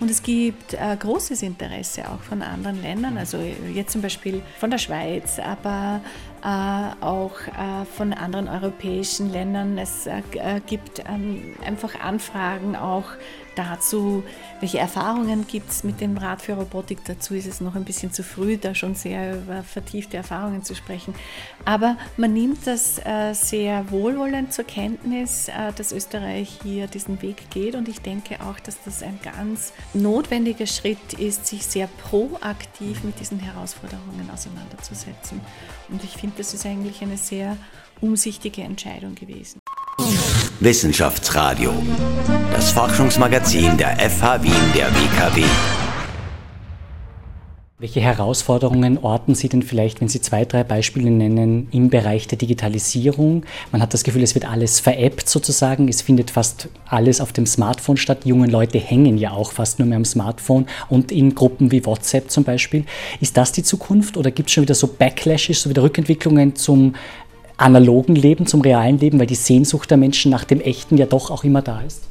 Und 0.00 0.10
es 0.10 0.22
gibt 0.22 0.74
äh, 0.74 0.96
großes 0.96 1.42
Interesse 1.42 2.08
auch 2.08 2.20
von 2.20 2.42
anderen 2.42 2.80
Ländern, 2.82 3.18
also 3.18 3.38
jetzt 3.74 3.92
zum 3.92 4.02
Beispiel 4.02 4.42
von 4.60 4.70
der 4.70 4.78
Schweiz, 4.78 5.38
aber 5.38 6.00
auch 6.44 7.32
äh, 7.46 7.84
von 7.96 8.12
anderen 8.12 8.48
europäischen 8.48 9.32
Ländern. 9.32 9.78
Es 9.78 10.06
äh, 10.06 10.22
gibt 10.66 11.00
ähm, 11.08 11.54
einfach 11.64 11.98
Anfragen 12.00 12.76
auch 12.76 13.06
dazu, 13.54 14.22
welche 14.60 14.78
Erfahrungen 14.78 15.46
gibt 15.46 15.70
es 15.70 15.84
mit 15.84 16.00
dem 16.00 16.16
Rat 16.16 16.42
für 16.42 16.54
Robotik. 16.54 16.98
Dazu 17.04 17.34
ist 17.34 17.46
es 17.46 17.60
noch 17.60 17.74
ein 17.74 17.84
bisschen 17.84 18.12
zu 18.12 18.22
früh, 18.22 18.56
da 18.56 18.74
schon 18.74 18.94
sehr 18.94 19.36
über 19.36 19.62
vertiefte 19.62 20.16
Erfahrungen 20.16 20.62
zu 20.62 20.74
sprechen. 20.74 21.14
Aber 21.64 21.96
man 22.16 22.32
nimmt 22.32 22.66
das 22.66 22.98
äh, 23.04 23.32
sehr 23.32 23.90
wohlwollend 23.90 24.52
zur 24.52 24.64
Kenntnis, 24.64 25.48
äh, 25.48 25.72
dass 25.76 25.92
Österreich 25.92 26.58
hier 26.62 26.86
diesen 26.86 27.22
Weg 27.22 27.50
geht. 27.50 27.74
Und 27.74 27.88
ich 27.88 28.00
denke 28.00 28.40
auch, 28.40 28.58
dass 28.60 28.82
das 28.84 29.02
ein 29.02 29.18
ganz 29.22 29.72
notwendiger 29.92 30.66
Schritt 30.66 31.14
ist, 31.14 31.46
sich 31.46 31.66
sehr 31.66 31.86
proaktiv 31.86 33.02
mit 33.04 33.20
diesen 33.20 33.40
Herausforderungen 33.40 34.30
auseinanderzusetzen. 34.32 35.40
Und 35.88 36.02
ich 36.02 36.12
finde, 36.12 36.36
das 36.38 36.54
ist 36.54 36.66
eigentlich 36.66 37.02
eine 37.02 37.16
sehr 37.16 37.56
umsichtige 38.00 38.62
Entscheidung 38.62 39.14
gewesen. 39.14 39.60
Wissenschaftsradio, 40.60 41.72
das 42.52 42.72
Forschungsmagazin 42.72 43.76
der 43.76 43.98
FH 43.98 44.42
Wien 44.42 44.72
der 44.74 44.88
WKW. 44.94 45.44
Welche 47.80 48.00
Herausforderungen 48.00 48.98
orten 48.98 49.34
Sie 49.34 49.48
denn 49.48 49.64
vielleicht, 49.64 50.00
wenn 50.00 50.06
Sie 50.06 50.20
zwei, 50.20 50.44
drei 50.44 50.62
Beispiele 50.62 51.10
nennen, 51.10 51.66
im 51.72 51.90
Bereich 51.90 52.28
der 52.28 52.38
Digitalisierung? 52.38 53.44
Man 53.72 53.82
hat 53.82 53.92
das 53.92 54.04
Gefühl, 54.04 54.22
es 54.22 54.36
wird 54.36 54.48
alles 54.48 54.78
veräppt 54.78 55.28
sozusagen. 55.28 55.88
Es 55.88 56.00
findet 56.00 56.30
fast 56.30 56.68
alles 56.86 57.20
auf 57.20 57.32
dem 57.32 57.46
Smartphone 57.46 57.96
statt. 57.96 58.20
Die 58.24 58.28
jungen 58.28 58.48
Leute 58.48 58.78
hängen 58.78 59.18
ja 59.18 59.32
auch 59.32 59.50
fast 59.50 59.80
nur 59.80 59.88
mehr 59.88 59.96
am 59.96 60.04
Smartphone 60.04 60.66
und 60.88 61.10
in 61.10 61.34
Gruppen 61.34 61.72
wie 61.72 61.84
WhatsApp 61.84 62.30
zum 62.30 62.44
Beispiel. 62.44 62.84
Ist 63.20 63.36
das 63.36 63.50
die 63.50 63.64
Zukunft 63.64 64.16
oder 64.16 64.30
gibt 64.30 64.50
es 64.50 64.52
schon 64.52 64.62
wieder 64.62 64.76
so 64.76 64.86
Backlashes, 64.86 65.62
so 65.62 65.68
wieder 65.68 65.82
Rückentwicklungen 65.82 66.54
zum 66.54 66.94
analogen 67.56 68.14
Leben, 68.14 68.46
zum 68.46 68.60
realen 68.60 69.00
Leben, 69.00 69.18
weil 69.18 69.26
die 69.26 69.34
Sehnsucht 69.34 69.90
der 69.90 69.98
Menschen 69.98 70.30
nach 70.30 70.44
dem 70.44 70.60
Echten 70.60 70.96
ja 70.96 71.06
doch 71.06 71.32
auch 71.32 71.42
immer 71.42 71.60
da 71.60 71.80
ist? 71.80 72.02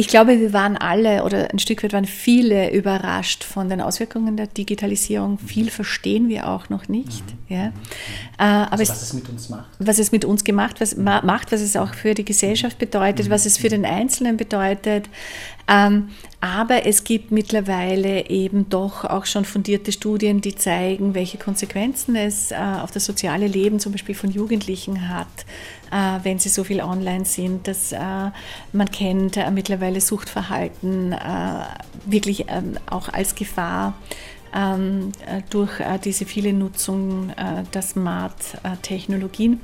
Ich 0.00 0.08
glaube, 0.08 0.40
wir 0.40 0.54
waren 0.54 0.78
alle 0.78 1.24
oder 1.24 1.50
ein 1.50 1.58
Stück 1.58 1.82
weit 1.82 1.92
waren 1.92 2.06
viele 2.06 2.72
überrascht 2.72 3.44
von 3.44 3.68
den 3.68 3.82
Auswirkungen 3.82 4.34
der 4.34 4.46
Digitalisierung. 4.46 5.38
Viel 5.38 5.68
verstehen 5.68 6.30
wir 6.30 6.48
auch 6.48 6.70
noch 6.70 6.88
nicht. 6.88 7.22
Mhm. 7.22 7.54
Ja. 7.54 7.66
Äh, 7.66 7.72
aber 8.38 8.72
also, 8.72 8.92
was 8.94 9.02
es, 9.02 9.12
mit 9.12 9.28
uns 9.28 9.50
macht. 9.50 9.68
Was 9.78 9.98
es 9.98 10.10
mit 10.10 10.24
uns 10.24 10.42
gemacht 10.44 10.80
was, 10.80 10.96
macht, 10.96 11.52
was 11.52 11.60
es 11.60 11.76
auch 11.76 11.92
für 11.92 12.14
die 12.14 12.24
Gesellschaft 12.24 12.78
bedeutet, 12.78 13.26
mhm. 13.26 13.30
was 13.30 13.44
es 13.44 13.58
für 13.58 13.68
den 13.68 13.84
Einzelnen 13.84 14.38
bedeutet. 14.38 15.10
Ähm, 15.68 16.08
aber 16.40 16.86
es 16.86 17.04
gibt 17.04 17.32
mittlerweile 17.32 18.30
eben 18.30 18.70
doch 18.70 19.04
auch 19.04 19.26
schon 19.26 19.44
fundierte 19.44 19.92
Studien, 19.92 20.40
die 20.40 20.54
zeigen, 20.54 21.14
welche 21.14 21.36
Konsequenzen 21.36 22.16
es 22.16 22.50
äh, 22.50 22.56
auf 22.56 22.90
das 22.90 23.04
soziale 23.04 23.46
Leben 23.46 23.78
zum 23.78 23.92
Beispiel 23.92 24.14
von 24.14 24.30
Jugendlichen 24.30 25.10
hat, 25.10 25.26
äh, 25.92 26.24
wenn 26.24 26.38
sie 26.38 26.48
so 26.48 26.64
viel 26.64 26.80
online 26.80 27.26
sind. 27.26 27.68
Dass, 27.68 27.92
äh, 27.92 27.98
man 28.72 28.90
kennt 28.90 29.38
mittlerweile 29.52 30.00
Suchtverhalten 30.00 31.14
wirklich 32.06 32.46
ähm, 32.48 32.78
auch 32.88 33.10
als 33.10 33.34
Gefahr 33.34 33.94
ähm, 34.54 35.12
durch 35.50 35.72
diese 36.04 36.24
viele 36.24 36.52
Nutzung 36.52 37.32
der 37.72 37.82
Smart-Technologien. 37.82 39.60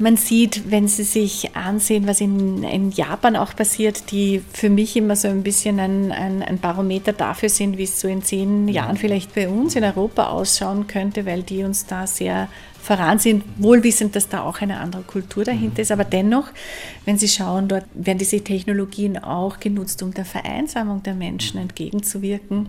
Man 0.00 0.16
sieht, 0.16 0.70
wenn 0.70 0.88
Sie 0.88 1.02
sich 1.02 1.54
ansehen, 1.54 2.06
was 2.06 2.22
in, 2.22 2.62
in, 2.62 2.90
Japan 2.90 3.36
auch 3.36 3.54
passiert, 3.54 4.10
die 4.10 4.42
für 4.50 4.70
mich 4.70 4.96
immer 4.96 5.14
so 5.14 5.28
ein 5.28 5.42
bisschen 5.42 5.78
ein, 5.78 6.10
ein, 6.10 6.42
ein 6.42 6.58
Barometer 6.58 7.12
dafür 7.12 7.50
sind, 7.50 7.76
wie 7.76 7.82
es 7.82 8.00
so 8.00 8.08
in 8.08 8.22
zehn 8.22 8.66
Jahren 8.68 8.96
vielleicht 8.96 9.34
bei 9.34 9.46
uns 9.46 9.76
in 9.76 9.84
Europa 9.84 10.28
ausschauen 10.28 10.86
könnte, 10.86 11.26
weil 11.26 11.42
die 11.42 11.64
uns 11.64 11.84
da 11.84 12.06
sehr 12.06 12.48
voran 12.82 13.18
sind, 13.18 13.44
wohlwissend, 13.58 14.16
dass 14.16 14.28
da 14.28 14.42
auch 14.42 14.60
eine 14.60 14.78
andere 14.78 15.02
Kultur 15.02 15.44
dahinter 15.44 15.82
ist. 15.82 15.92
Aber 15.92 16.04
dennoch, 16.04 16.48
wenn 17.04 17.18
Sie 17.18 17.28
schauen, 17.28 17.68
dort 17.68 17.84
werden 17.94 18.18
diese 18.18 18.40
Technologien 18.40 19.18
auch 19.18 19.60
genutzt, 19.60 20.02
um 20.02 20.14
der 20.14 20.24
Vereinsamung 20.24 21.02
der 21.02 21.14
Menschen 21.14 21.60
entgegenzuwirken. 21.60 22.68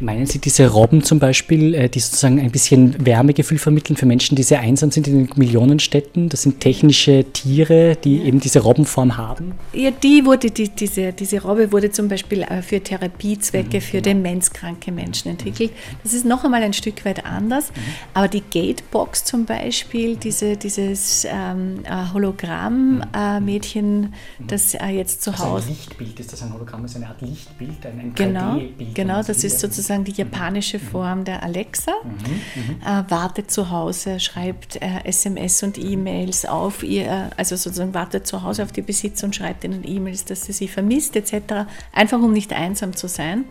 Meinen 0.00 0.26
Sie 0.26 0.38
diese 0.38 0.68
Robben 0.68 1.02
zum 1.02 1.18
Beispiel, 1.18 1.74
äh, 1.74 1.88
die 1.88 2.00
sozusagen 2.00 2.40
ein 2.40 2.50
bisschen 2.50 3.04
Wärmegefühl 3.04 3.58
vermitteln 3.58 3.96
für 3.96 4.06
Menschen, 4.06 4.36
die 4.36 4.42
sehr 4.42 4.60
einsam 4.60 4.90
sind 4.90 5.08
in 5.08 5.26
den 5.26 5.36
Millionenstädten? 5.36 6.28
Das 6.28 6.42
sind 6.42 6.60
technische 6.60 7.24
Tiere, 7.32 7.96
die 7.96 8.22
eben 8.22 8.40
diese 8.40 8.60
Robbenform 8.60 9.16
haben? 9.16 9.54
Ja, 9.72 9.90
die 9.90 10.24
wurde, 10.24 10.50
die, 10.50 10.68
diese, 10.68 11.12
diese 11.12 11.42
Robbe 11.42 11.72
wurde 11.72 11.90
zum 11.90 12.08
Beispiel 12.08 12.42
äh, 12.42 12.62
für 12.62 12.80
Therapiezwecke 12.80 13.78
mhm. 13.78 13.80
für 13.80 14.02
demenzkranke 14.02 14.92
Menschen 14.92 15.30
entwickelt. 15.30 15.70
Das 16.02 16.12
ist 16.12 16.26
noch 16.26 16.44
einmal 16.44 16.62
ein 16.62 16.72
Stück 16.72 17.04
weit 17.04 17.24
anders. 17.24 17.70
Mhm. 17.70 17.80
Aber 18.14 18.28
die 18.28 18.42
Gatebox 18.42 19.24
zum 19.24 19.45
Beispiel, 19.46 20.16
diese, 20.16 20.56
dieses 20.56 21.26
ähm, 21.28 21.84
äh, 21.84 22.12
Hologramm-Mädchen, 22.12 24.04
äh, 24.04 24.08
das 24.46 24.74
äh, 24.74 24.86
jetzt 24.88 25.22
zu 25.22 25.30
also 25.30 25.44
Hause. 25.44 25.68
Ein 25.68 25.74
Lichtbild, 25.74 26.20
ist 26.20 26.32
das 26.32 26.42
ein 26.42 26.52
Hologramm? 26.52 26.84
Ist 26.84 26.96
eine 26.96 27.08
Art 27.08 27.22
Lichtbild, 27.22 27.86
ein, 27.86 28.00
ein 28.00 28.14
genau, 28.14 28.60
Genau, 28.94 29.22
das 29.22 29.44
ist 29.44 29.60
sozusagen 29.60 30.04
die 30.04 30.12
japanische 30.12 30.78
mhm. 30.78 30.82
Form 30.82 31.24
der 31.24 31.42
Alexa. 31.42 31.92
Mhm, 32.04 32.10
mhm. 32.10 32.80
äh, 32.82 33.10
wartet 33.10 33.50
zu 33.50 33.70
Hause, 33.70 34.20
schreibt 34.20 34.78
SMS 35.04 35.62
äh, 35.62 35.66
und 35.66 35.78
E-Mails 35.78 36.44
auf 36.44 36.82
ihr, 36.82 37.30
also 37.36 37.56
sozusagen 37.56 37.94
wartet 37.94 38.26
zu 38.26 38.42
Hause 38.42 38.62
auf 38.62 38.72
die 38.72 38.82
Besitzer 38.82 39.26
und 39.26 39.34
schreibt 39.34 39.64
ihnen 39.64 39.82
E-Mails, 39.86 40.24
dass 40.24 40.44
sie 40.44 40.52
sie 40.52 40.68
vermisst 40.68 41.16
etc., 41.16 41.66
einfach 41.92 42.18
um 42.18 42.32
nicht 42.32 42.52
einsam 42.52 42.94
zu 42.96 43.08
sein. 43.08 43.44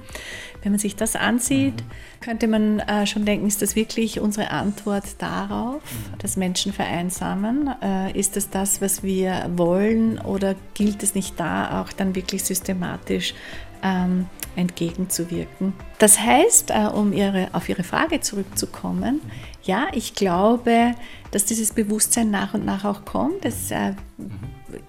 Wenn 0.65 0.71
man 0.71 0.79
sich 0.79 0.95
das 0.95 1.15
ansieht, 1.15 1.83
könnte 2.21 2.47
man 2.47 2.79
äh, 2.79 3.05
schon 3.05 3.23
denken, 3.23 3.45
ist 3.45 3.61
das 3.61 3.75
wirklich 3.75 4.19
unsere 4.19 4.49
Antwort 4.49 5.03
darauf, 5.19 5.83
dass 6.17 6.37
Menschen 6.37 6.73
vereinsamen? 6.73 7.69
Äh, 7.83 8.19
ist 8.19 8.35
das 8.35 8.49
das, 8.49 8.81
was 8.81 9.03
wir 9.03 9.47
wollen 9.57 10.17
oder 10.17 10.55
gilt 10.73 11.03
es 11.03 11.13
nicht 11.13 11.39
da 11.39 11.79
auch 11.79 11.93
dann 11.93 12.15
wirklich 12.15 12.43
systematisch 12.43 13.35
ähm, 13.83 14.25
entgegenzuwirken? 14.55 15.73
Das 15.99 16.19
heißt, 16.19 16.71
äh, 16.71 16.87
um 16.91 17.13
ihre, 17.13 17.49
auf 17.53 17.69
Ihre 17.69 17.83
Frage 17.83 18.21
zurückzukommen, 18.21 19.21
ja, 19.61 19.85
ich 19.93 20.15
glaube, 20.15 20.95
dass 21.29 21.45
dieses 21.45 21.73
Bewusstsein 21.73 22.31
nach 22.31 22.55
und 22.55 22.65
nach 22.65 22.85
auch 22.85 23.05
kommt. 23.05 23.45
Es 23.45 23.69
äh, 23.69 23.93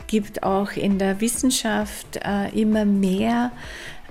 gibt 0.06 0.42
auch 0.42 0.72
in 0.72 0.98
der 0.98 1.20
Wissenschaft 1.20 2.18
äh, 2.24 2.48
immer 2.58 2.86
mehr 2.86 3.50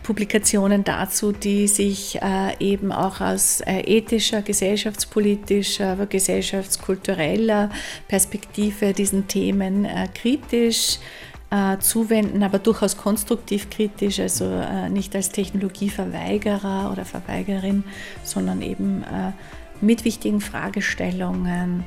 Publikationen 0.05 0.83
dazu, 0.83 1.31
die 1.31 1.67
sich 1.67 2.21
äh, 2.21 2.55
eben 2.59 2.91
auch 2.91 3.21
aus 3.21 3.61
äh, 3.61 3.79
ethischer, 3.79 4.43
gesellschaftspolitischer, 4.43 6.05
gesellschaftskultureller 6.05 7.71
Perspektive 8.07 8.93
diesen 8.93 9.27
Themen 9.27 9.85
äh, 9.85 10.07
kritisch 10.13 10.99
zuwenden, 11.79 12.43
aber 12.43 12.59
durchaus 12.59 12.97
konstruktiv 12.97 13.69
kritisch, 13.69 14.19
also 14.19 14.61
nicht 14.89 15.15
als 15.15 15.29
Technologieverweigerer 15.29 16.89
oder 16.91 17.05
Verweigerin, 17.05 17.85
sondern 18.23 18.61
eben 18.61 19.05
mit 19.79 20.03
wichtigen 20.03 20.41
Fragestellungen 20.41 21.85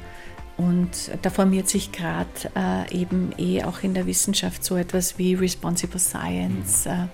und 0.59 1.13
da 1.23 1.31
formiert 1.31 1.69
sich 1.69 1.93
gerade 1.93 2.27
äh, 2.57 2.93
eben 2.93 3.31
eh 3.39 3.63
auch 3.63 3.85
in 3.85 3.95
der 3.95 4.07
Wissenschaft 4.07 4.65
so 4.65 4.77
etwas 4.77 5.17
wie 5.17 5.35
Responsible 5.35 6.01
Science. 6.01 6.85
Mhm. 6.85 6.91
Äh, 6.91 7.07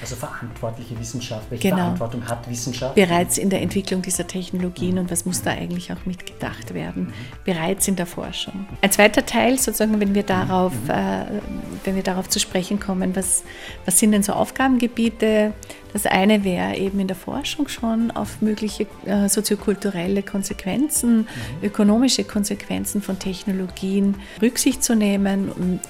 also 0.00 0.16
verantwortliche 0.16 0.98
Wissenschaft. 0.98 1.48
Welche 1.48 1.68
genau, 1.68 1.76
Verantwortung 1.76 2.26
hat 2.26 2.50
Wissenschaft? 2.50 2.96
Bereits 2.96 3.38
in 3.38 3.50
der 3.50 3.62
Entwicklung 3.62 4.02
dieser 4.02 4.26
Technologien 4.26 4.94
mhm. 4.94 5.02
und 5.02 5.10
was 5.12 5.24
muss 5.24 5.42
da 5.42 5.52
eigentlich 5.52 5.92
auch 5.92 6.06
mitgedacht 6.06 6.74
werden? 6.74 7.04
Mhm. 7.04 7.12
Bereits 7.44 7.86
in 7.86 7.94
der 7.94 8.06
Forschung. 8.06 8.66
Ein 8.82 8.90
zweiter 8.90 9.24
Teil, 9.24 9.58
sozusagen, 9.58 10.00
wenn 10.00 10.16
wir 10.16 10.24
darauf, 10.24 10.72
mhm. 10.72 10.90
äh, 10.90 11.24
wenn 11.84 11.94
wir 11.94 12.02
darauf 12.02 12.28
zu 12.28 12.40
sprechen 12.40 12.80
kommen, 12.80 13.14
was, 13.14 13.44
was 13.84 13.96
sind 14.00 14.10
denn 14.10 14.24
so 14.24 14.32
Aufgabengebiete 14.32 15.52
Das 15.92 16.06
eine 16.06 16.44
wäre 16.44 16.76
eben 16.76 17.00
in 17.00 17.08
der 17.08 17.16
Forschung 17.16 17.68
schon 17.68 18.10
auf 18.10 18.40
mögliche 18.42 18.86
äh, 19.06 19.28
soziokulturelle 19.28 20.22
Konsequenzen, 20.22 21.18
mhm. 21.18 21.26
ökonomische 21.62 22.24
Konsequenzen 22.24 23.00
von 23.02 23.18
Technologien 23.18 24.16
Rücksicht 24.42 24.82
zu 24.82 24.94
nehmen, 24.94 25.50
um 25.50 25.80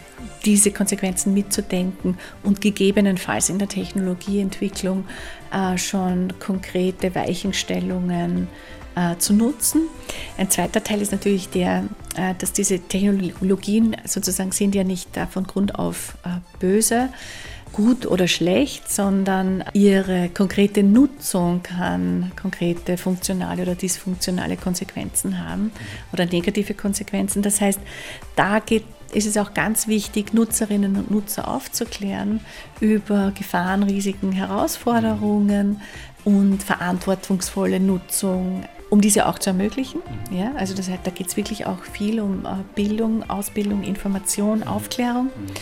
diese 0.45 0.71
Konsequenzen 0.71 1.35
mitzudenken 1.35 2.17
und 2.43 2.61
gegebenenfalls 2.61 3.51
in 3.51 3.59
der 3.59 3.69
Technologieentwicklung 3.69 5.05
äh, 5.53 5.77
schon 5.79 6.33
konkrete 6.39 7.15
Weichenstellungen 7.15 8.49
äh, 8.99 9.17
zu 9.19 9.33
nutzen. 9.33 9.83
Ein 10.37 10.51
zweiter 10.51 10.83
Teil 10.83 11.01
ist 11.03 11.13
natürlich 11.13 11.49
der, 11.51 11.85
äh, 12.17 12.35
dass 12.39 12.53
diese 12.53 12.81
Technologien 12.81 13.97
sozusagen 14.05 14.53
sind 14.53 14.75
ja 14.75 14.85
nicht 14.85 15.11
von 15.31 15.45
Grund 15.45 15.79
auf 15.79 16.17
äh, 16.25 16.41
böse, 16.59 17.09
gut 17.73 18.07
oder 18.07 18.29
schlecht, 18.29 18.91
sondern 18.91 19.65
ihre 19.73 20.29
konkrete 20.29 20.83
Nutzung 20.83 21.63
kann 21.63 22.33
konkrete 22.41 22.97
funktionale 22.97 23.63
oder 23.63 23.75
dysfunktionale 23.75 24.57
Konsequenzen 24.57 25.47
haben 25.47 25.73
oder 26.13 26.27
negative 26.27 26.75
Konsequenzen. 26.75 27.43
Das 27.43 27.61
heißt, 27.61 27.81
da 28.37 28.59
geht 28.61 28.85
ist 29.13 29.27
es 29.27 29.39
auch 29.39 29.55
ganz 29.55 29.89
wichtig, 29.89 30.35
Nutzerinnen 30.35 30.97
und 30.97 31.11
Nutzer 31.11 31.49
aufzuklären 31.49 32.41
über 32.79 33.33
Gefahren, 33.35 33.83
Risiken, 33.83 34.33
Herausforderungen 34.33 35.81
und 36.25 36.63
verantwortungsvolle 36.63 37.81
Nutzung 37.81 38.65
um 38.91 39.01
diese 39.01 39.27
auch 39.27 39.39
zu 39.39 39.51
ermöglichen. 39.51 40.01
Mhm. 40.31 40.37
Ja, 40.37 40.53
also 40.57 40.75
das 40.75 40.89
heißt, 40.89 41.01
da 41.05 41.11
geht 41.11 41.29
es 41.29 41.37
wirklich 41.37 41.67
auch 41.67 41.83
viel 41.85 42.21
um 42.21 42.45
äh, 42.45 42.49
Bildung, 42.75 43.29
Ausbildung, 43.29 43.83
Information, 43.83 44.63
Aufklärung. 44.63 45.27
Mhm. 45.27 45.55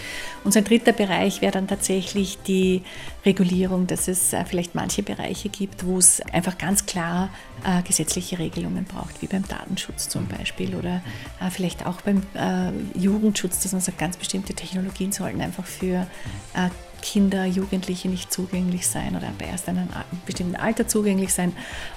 Und 0.44 0.52
so 0.52 0.58
ein 0.60 0.64
dritter 0.64 0.92
Bereich 0.92 1.42
wäre 1.42 1.52
dann 1.52 1.66
tatsächlich 1.66 2.38
die 2.46 2.82
Regulierung, 3.24 3.88
dass 3.88 4.06
es 4.06 4.32
äh, 4.32 4.44
vielleicht 4.44 4.76
manche 4.76 5.02
Bereiche 5.02 5.48
gibt, 5.48 5.84
wo 5.84 5.98
es 5.98 6.20
einfach 6.32 6.56
ganz 6.56 6.86
klar 6.86 7.30
äh, 7.64 7.82
gesetzliche 7.82 8.38
Regelungen 8.38 8.84
braucht, 8.84 9.20
wie 9.22 9.26
beim 9.26 9.46
Datenschutz 9.46 10.08
zum 10.08 10.24
mhm. 10.24 10.28
Beispiel 10.28 10.76
oder 10.76 11.02
äh, 11.40 11.50
vielleicht 11.50 11.84
auch 11.84 12.00
beim 12.02 12.22
äh, 12.34 12.70
Jugendschutz, 12.98 13.60
dass 13.60 13.72
man 13.72 13.80
sagt, 13.80 13.98
ganz 13.98 14.16
bestimmte 14.16 14.54
Technologien 14.54 15.10
sollten 15.10 15.40
einfach 15.40 15.66
für 15.66 16.06
äh, 16.54 16.70
Kinder, 17.02 17.44
Jugendliche 17.44 18.08
nicht 18.08 18.32
zugänglich 18.32 18.86
sein 18.86 19.16
oder 19.16 19.28
erst 19.46 19.68
in 19.68 19.78
einem 19.78 19.88
bestimmten 20.24 20.56
Alter 20.56 20.88
zugänglich 20.88 21.32
sein. 21.32 21.52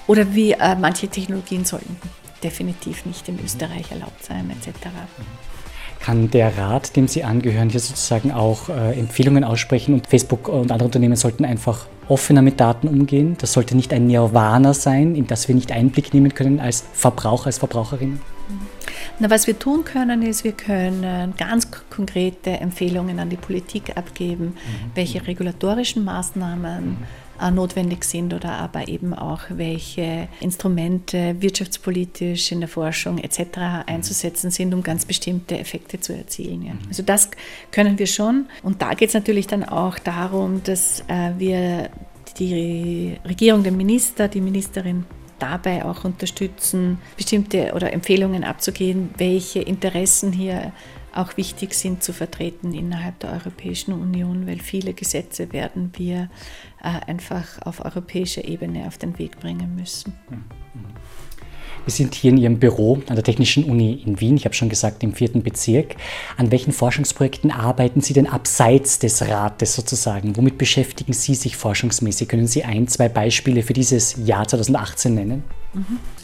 Oder 0.06 0.34
wie 0.34 0.52
äh, 0.52 0.76
manche 0.76 1.08
Technologien 1.08 1.64
sollten 1.64 1.96
definitiv 2.42 3.04
nicht 3.06 3.28
in 3.28 3.38
Österreich 3.44 3.90
erlaubt 3.90 4.24
sein, 4.24 4.50
etc. 4.50 4.88
Kann 6.00 6.30
der 6.30 6.56
Rat, 6.56 6.96
dem 6.96 7.08
Sie 7.08 7.24
angehören, 7.24 7.68
hier 7.68 7.80
sozusagen 7.80 8.32
auch 8.32 8.70
äh, 8.70 8.98
Empfehlungen 8.98 9.44
aussprechen 9.44 9.94
und 9.94 10.06
Facebook 10.06 10.48
und 10.48 10.72
andere 10.72 10.86
Unternehmen 10.86 11.16
sollten 11.16 11.44
einfach 11.44 11.86
offener 12.08 12.40
mit 12.40 12.58
Daten 12.58 12.88
umgehen? 12.88 13.36
Das 13.38 13.52
sollte 13.52 13.76
nicht 13.76 13.92
ein 13.92 14.06
Nirvana 14.06 14.72
sein, 14.72 15.14
in 15.14 15.26
das 15.26 15.48
wir 15.48 15.54
nicht 15.54 15.72
Einblick 15.72 16.14
nehmen 16.14 16.32
können 16.34 16.58
als 16.58 16.84
Verbraucher, 16.94 17.46
als 17.46 17.58
Verbraucherinnen? 17.58 18.20
Na, 19.18 19.30
was 19.30 19.46
wir 19.46 19.58
tun 19.58 19.84
können, 19.84 20.22
ist, 20.22 20.44
wir 20.44 20.52
können 20.52 21.34
ganz 21.36 21.68
konkrete 21.90 22.50
Empfehlungen 22.50 23.18
an 23.18 23.30
die 23.30 23.36
Politik 23.36 23.96
abgeben, 23.96 24.46
mhm. 24.46 24.90
welche 24.94 25.26
regulatorischen 25.26 26.04
Maßnahmen 26.04 26.90
mhm. 26.90 26.96
Äh, 27.40 27.50
notwendig 27.50 28.04
sind 28.04 28.34
oder 28.34 28.52
aber 28.52 28.88
eben 28.88 29.14
auch 29.14 29.40
welche 29.48 30.28
Instrumente 30.40 31.36
wirtschaftspolitisch 31.40 32.52
in 32.52 32.60
der 32.60 32.68
Forschung 32.68 33.16
etc. 33.16 33.86
einzusetzen 33.86 34.50
sind, 34.50 34.74
um 34.74 34.82
ganz 34.82 35.06
bestimmte 35.06 35.58
Effekte 35.58 35.98
zu 36.00 36.14
erzielen. 36.14 36.62
Ja. 36.62 36.74
Mhm. 36.74 36.80
Also 36.88 37.02
das 37.02 37.30
können 37.70 37.98
wir 37.98 38.06
schon. 38.06 38.46
Und 38.62 38.82
da 38.82 38.92
geht 38.92 39.08
es 39.08 39.14
natürlich 39.14 39.46
dann 39.46 39.64
auch 39.64 39.98
darum, 39.98 40.62
dass 40.64 41.00
äh, 41.08 41.32
wir 41.38 41.88
die 42.38 43.16
Regierung, 43.24 43.62
den 43.62 43.76
Minister, 43.76 44.28
die 44.28 44.42
Ministerin 44.42 45.06
dabei 45.40 45.84
auch 45.84 46.04
unterstützen, 46.04 46.98
bestimmte 47.16 47.72
oder 47.74 47.92
Empfehlungen 47.92 48.44
abzugeben, 48.44 49.10
welche 49.16 49.60
Interessen 49.60 50.32
hier 50.32 50.72
auch 51.12 51.36
wichtig 51.36 51.74
sind 51.74 52.02
zu 52.02 52.12
vertreten 52.12 52.72
innerhalb 52.72 53.18
der 53.18 53.32
Europäischen 53.32 53.92
Union, 53.92 54.46
weil 54.46 54.60
viele 54.60 54.94
Gesetze 54.94 55.52
werden 55.52 55.92
wir 55.96 56.30
äh, 56.82 57.10
einfach 57.10 57.60
auf 57.62 57.84
europäischer 57.84 58.44
Ebene 58.44 58.86
auf 58.86 58.98
den 58.98 59.18
Weg 59.18 59.40
bringen 59.40 59.74
müssen. 59.74 60.14
Wir 61.84 61.92
sind 61.92 62.14
hier 62.14 62.30
in 62.30 62.36
Ihrem 62.36 62.58
Büro 62.58 63.02
an 63.08 63.14
der 63.14 63.24
Technischen 63.24 63.64
Uni 63.64 64.02
in 64.04 64.20
Wien, 64.20 64.36
ich 64.36 64.44
habe 64.44 64.54
schon 64.54 64.68
gesagt, 64.68 65.02
im 65.02 65.14
vierten 65.14 65.42
Bezirk. 65.42 65.96
An 66.36 66.50
welchen 66.50 66.72
Forschungsprojekten 66.72 67.50
arbeiten 67.50 68.00
Sie 68.00 68.12
denn 68.12 68.26
abseits 68.26 68.98
des 68.98 69.22
Rates 69.26 69.74
sozusagen? 69.74 70.36
Womit 70.36 70.58
beschäftigen 70.58 71.12
Sie 71.12 71.34
sich 71.34 71.56
forschungsmäßig? 71.56 72.28
Können 72.28 72.46
Sie 72.46 72.64
ein, 72.64 72.86
zwei 72.88 73.08
Beispiele 73.08 73.62
für 73.62 73.72
dieses 73.72 74.16
Jahr 74.24 74.46
2018 74.46 75.14
nennen? 75.14 75.44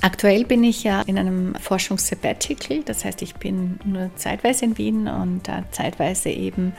Aktuell 0.00 0.44
bin 0.44 0.64
ich 0.64 0.82
ja 0.82 1.02
in 1.02 1.18
einem 1.18 1.54
Forschungssabbatical, 1.54 2.82
das 2.84 3.04
heißt, 3.04 3.22
ich 3.22 3.36
bin 3.36 3.78
nur 3.84 4.10
zeitweise 4.16 4.64
in 4.64 4.76
Wien 4.76 5.08
und 5.08 5.48
äh, 5.48 5.62
zeitweise 5.70 6.30
eben 6.30 6.72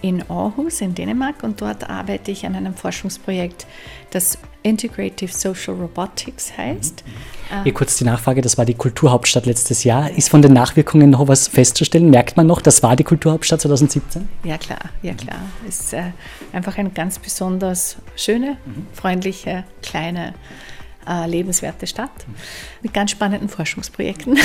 in 0.00 0.22
Aarhus 0.30 0.80
in 0.80 0.94
Dänemark 0.94 1.42
und 1.42 1.60
dort 1.60 1.88
arbeite 1.88 2.30
ich 2.30 2.46
an 2.46 2.54
einem 2.54 2.74
Forschungsprojekt, 2.74 3.66
das 4.10 4.38
Integrative 4.62 5.32
Social 5.32 5.74
Robotics 5.74 6.56
heißt. 6.56 7.04
Mhm. 7.06 7.64
Hier 7.64 7.74
kurz 7.74 7.96
die 7.98 8.04
Nachfrage, 8.04 8.40
das 8.40 8.56
war 8.56 8.64
die 8.64 8.74
Kulturhauptstadt 8.74 9.44
letztes 9.44 9.84
Jahr. 9.84 10.10
Ist 10.10 10.30
von 10.30 10.40
den 10.40 10.54
Nachwirkungen 10.54 11.10
noch 11.10 11.28
was 11.28 11.46
festzustellen? 11.46 12.08
Merkt 12.08 12.38
man 12.38 12.46
noch, 12.46 12.62
das 12.62 12.82
war 12.82 12.96
die 12.96 13.04
Kulturhauptstadt 13.04 13.60
2017? 13.60 14.26
Ja 14.44 14.56
klar, 14.56 14.80
ja 15.02 15.12
klar. 15.12 15.40
Es 15.68 15.80
ist 15.80 15.92
äh, 15.92 16.04
einfach 16.52 16.78
eine 16.78 16.88
ganz 16.88 17.18
besonders 17.18 17.96
schöne, 18.16 18.56
mhm. 18.64 18.86
freundliche, 18.94 19.64
kleine 19.82 20.32
äh, 21.08 21.26
lebenswerte 21.26 21.86
Stadt 21.86 22.10
mit 22.82 22.92
ganz 22.92 23.10
spannenden 23.10 23.48
Forschungsprojekten. 23.48 24.36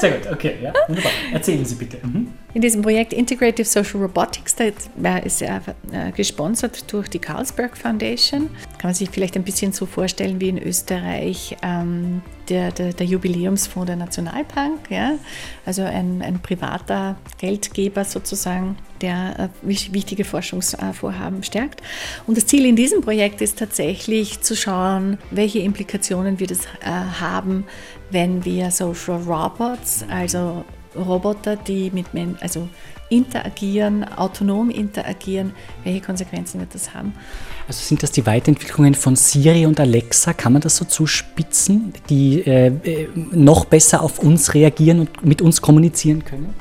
Sehr 0.00 0.10
gut, 0.18 0.32
okay, 0.32 0.56
ja, 0.62 0.72
wunderbar. 0.88 1.12
Erzählen 1.32 1.64
Sie 1.64 1.74
bitte. 1.76 1.98
Mhm. 2.06 2.28
In 2.56 2.62
diesem 2.62 2.80
Projekt 2.80 3.12
Integrative 3.12 3.66
Social 3.66 4.00
Robotics, 4.00 4.56
da 4.56 5.18
ist 5.18 5.42
er 5.42 5.60
äh, 5.92 6.10
gesponsert 6.12 6.90
durch 6.90 7.06
die 7.08 7.18
Carlsberg 7.18 7.76
Foundation. 7.76 8.48
Kann 8.78 8.88
man 8.88 8.94
sich 8.94 9.10
vielleicht 9.10 9.36
ein 9.36 9.42
bisschen 9.42 9.72
so 9.72 9.84
vorstellen 9.84 10.40
wie 10.40 10.48
in 10.48 10.56
Österreich 10.56 11.54
ähm, 11.62 12.22
der, 12.48 12.72
der, 12.72 12.94
der, 12.94 13.04
Jubiläumsfonds 13.04 13.88
der 13.88 13.96
Nationalbank, 13.96 14.90
ja? 14.90 15.18
also 15.66 15.82
ein, 15.82 16.22
ein 16.22 16.40
privater 16.40 17.18
Geldgeber 17.36 18.06
sozusagen, 18.06 18.78
der 19.02 19.38
äh, 19.38 19.48
wichtige 19.60 20.24
Forschungsvorhaben 20.24 21.42
stärkt. 21.42 21.82
Und 22.26 22.38
das 22.38 22.46
Ziel 22.46 22.64
in 22.64 22.74
diesem 22.74 23.02
Projekt 23.02 23.42
ist 23.42 23.58
tatsächlich 23.58 24.40
zu 24.40 24.56
schauen, 24.56 25.18
welche 25.30 25.58
Implikationen 25.58 26.40
wird 26.40 26.52
es 26.52 26.64
äh, 26.64 26.88
haben, 27.20 27.66
wenn 28.10 28.46
wir 28.46 28.70
Social 28.70 29.20
Robots, 29.26 30.06
also 30.08 30.64
Roboter, 30.96 31.56
die 31.56 31.90
mit 31.92 32.14
Menschen, 32.14 32.38
also 32.40 32.68
interagieren, 33.08 34.04
autonom 34.04 34.70
interagieren, 34.70 35.52
welche 35.84 36.00
Konsequenzen 36.00 36.60
wird 36.60 36.74
das 36.74 36.92
haben? 36.94 37.14
Also 37.68 37.80
sind 37.84 38.02
das 38.02 38.10
die 38.10 38.26
Weiterentwicklungen 38.26 38.94
von 38.94 39.16
Siri 39.16 39.66
und 39.66 39.78
Alexa, 39.78 40.32
kann 40.32 40.52
man 40.52 40.62
das 40.62 40.76
so 40.76 40.84
zuspitzen, 40.84 41.92
die 42.08 42.40
äh, 42.40 42.66
äh 42.66 43.08
noch 43.14 43.64
besser 43.64 44.02
auf 44.02 44.18
uns 44.18 44.54
reagieren 44.54 45.00
und 45.00 45.24
mit 45.24 45.40
uns 45.42 45.60
kommunizieren 45.62 46.24
können? 46.24 46.54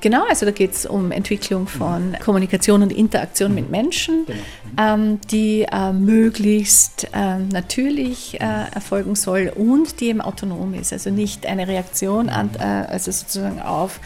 Genau, 0.00 0.24
also 0.28 0.46
da 0.46 0.52
geht 0.52 0.72
es 0.72 0.86
um 0.86 1.12
Entwicklung 1.12 1.66
von 1.66 2.16
Kommunikation 2.24 2.82
und 2.82 2.92
Interaktion 2.92 3.54
mit 3.54 3.70
Menschen, 3.70 4.26
genau. 4.26 4.94
ähm, 4.94 5.20
die 5.30 5.66
äh, 5.70 5.92
möglichst 5.92 7.08
äh, 7.12 7.38
natürlich 7.38 8.40
äh, 8.40 8.44
erfolgen 8.74 9.14
soll 9.14 9.52
und 9.54 10.00
die 10.00 10.06
eben 10.06 10.20
autonom 10.20 10.74
ist. 10.74 10.92
Also 10.92 11.10
nicht 11.10 11.44
eine 11.46 11.68
Reaktion 11.68 12.28
an, 12.30 12.50
äh, 12.58 12.62
also 12.62 13.10
sozusagen 13.10 13.60
auf 13.60 14.00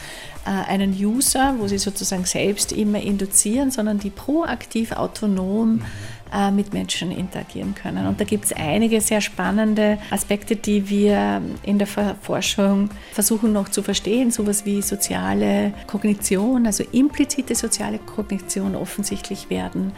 äh, 0.46 0.50
einen 0.50 0.92
User, 0.92 1.54
wo 1.58 1.68
sie 1.68 1.78
sozusagen 1.78 2.24
selbst 2.24 2.72
immer 2.72 3.00
induzieren, 3.00 3.70
sondern 3.70 3.98
die 3.98 4.10
proaktiv 4.10 4.92
autonom 4.92 5.80
äh, 5.80 6.13
mit 6.52 6.72
Menschen 6.72 7.12
interagieren 7.12 7.76
können. 7.76 8.08
Und 8.08 8.20
da 8.20 8.24
gibt 8.24 8.46
es 8.46 8.52
einige 8.52 9.00
sehr 9.00 9.20
spannende 9.20 9.98
Aspekte, 10.10 10.56
die 10.56 10.88
wir 10.88 11.40
in 11.62 11.78
der 11.78 11.86
Forschung 11.86 12.90
versuchen 13.12 13.52
noch 13.52 13.68
zu 13.68 13.82
verstehen, 13.82 14.32
sowas 14.32 14.64
wie 14.66 14.82
soziale 14.82 15.72
Kognition, 15.86 16.66
also 16.66 16.82
implizite 16.90 17.54
soziale 17.54 17.98
Kognition 17.98 18.74
offensichtlich 18.74 19.48
werden 19.48 19.92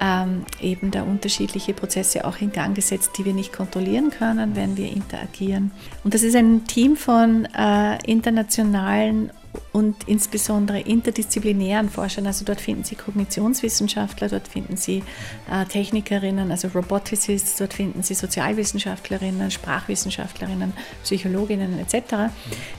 ähm, 0.00 0.44
eben 0.60 0.90
da 0.90 1.02
unterschiedliche 1.02 1.74
Prozesse 1.74 2.24
auch 2.24 2.40
in 2.40 2.52
Gang 2.52 2.74
gesetzt, 2.74 3.12
die 3.18 3.24
wir 3.24 3.32
nicht 3.32 3.52
kontrollieren 3.52 4.10
können, 4.10 4.54
wenn 4.54 4.76
wir 4.76 4.90
interagieren. 4.90 5.72
Und 6.04 6.14
das 6.14 6.22
ist 6.22 6.36
ein 6.36 6.66
Team 6.66 6.96
von 6.96 7.46
äh, 7.46 7.98
internationalen 8.06 9.30
und 9.72 9.96
insbesondere 10.06 10.80
interdisziplinären 10.80 11.88
Forschern. 11.88 12.26
Also 12.26 12.44
dort 12.44 12.60
finden 12.60 12.84
Sie 12.84 12.94
Kognitionswissenschaftler, 12.94 14.28
dort 14.28 14.48
finden 14.48 14.76
Sie 14.76 15.02
äh, 15.50 15.64
Technikerinnen, 15.66 16.50
also 16.50 16.68
Roboticists, 16.68 17.56
dort 17.56 17.74
finden 17.74 18.02
Sie 18.02 18.14
Sozialwissenschaftlerinnen, 18.14 19.50
Sprachwissenschaftlerinnen, 19.50 20.72
Psychologinnen 21.02 21.78
etc., 21.78 22.30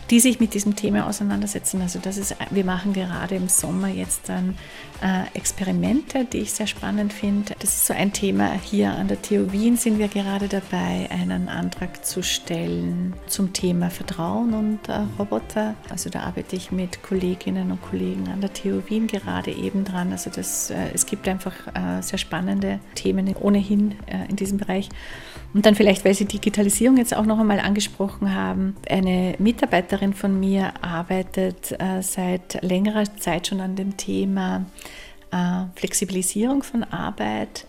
die 0.10 0.20
sich 0.20 0.40
mit 0.40 0.54
diesem 0.54 0.76
Thema 0.76 1.08
auseinandersetzen. 1.08 1.82
Also 1.82 2.00
das 2.00 2.18
ist, 2.18 2.36
wir 2.50 2.66
machen 2.66 2.94
gerade 2.94 3.36
im 3.36 3.48
Sommer 3.48 3.90
jetzt 3.90 4.28
dann 4.28 4.58
äh, 5.02 5.26
Experimente, 5.36 6.26
die 6.26 6.40
ich 6.40 6.54
sehr 6.54 6.66
spannend 6.66 7.14
finde. 7.14 7.54
Das 7.60 7.70
ist 7.70 7.86
so 7.86 7.94
ein 7.94 8.12
Thema. 8.12 8.54
Hier 8.54 8.92
an 8.92 9.08
der 9.08 9.22
TU 9.22 9.52
Wien 9.52 9.78
sind 9.78 10.00
wir 10.00 10.08
gerade 10.08 10.48
dabei, 10.48 11.08
einen 11.12 11.48
Antrag 11.48 12.04
zu 12.06 12.24
stellen 12.24 13.14
zum 13.28 13.54
Thema 13.54 13.92
Vertrauen 13.92 14.54
und 14.54 14.90
äh, 14.90 15.02
Roboter. 15.20 15.76
Also 15.90 16.10
da 16.10 16.22
arbeite 16.22 16.56
ich 16.56 16.72
mit 16.72 17.04
Kolleginnen 17.04 17.72
und 17.72 17.82
Kollegen 17.82 18.28
an 18.30 18.42
der 18.42 18.52
TU 18.52 18.82
Wien 18.88 19.06
gerade 19.06 19.52
eben 19.52 19.84
dran. 19.86 20.12
Also 20.12 20.32
das, 20.32 20.72
äh, 20.72 20.90
es 20.94 21.06
gibt 21.06 21.28
einfach 21.28 21.54
äh, 21.76 22.02
sehr 22.02 22.18
spannende 22.18 22.80
Themen 22.96 23.36
ohnehin 23.36 23.96
äh, 24.08 24.28
in 24.28 24.36
diesem 24.36 24.58
Bereich. 24.58 24.90
Und 25.54 25.66
dann 25.66 25.76
vielleicht, 25.76 26.06
weil 26.06 26.14
Sie 26.14 26.26
Digitalisierung 26.26 26.98
jetzt 26.98 27.16
auch 27.16 27.26
noch 27.26 27.40
einmal 27.40 27.60
angesprochen 27.60 28.36
haben, 28.36 28.76
eine 28.88 29.36
Mitarbeiterin 29.40 30.14
von 30.14 30.40
mir 30.40 30.74
arbeitet 30.82 31.72
äh, 31.80 32.02
seit 32.02 32.62
längerer 32.62 33.06
Zeit 33.18 33.48
schon 33.48 33.60
an 33.60 33.76
dem 33.76 33.98
Thema 33.98 34.66
äh, 35.32 35.64
Flexibilisierung 35.76 36.62
von 36.64 36.84
Arbeit 36.84 37.66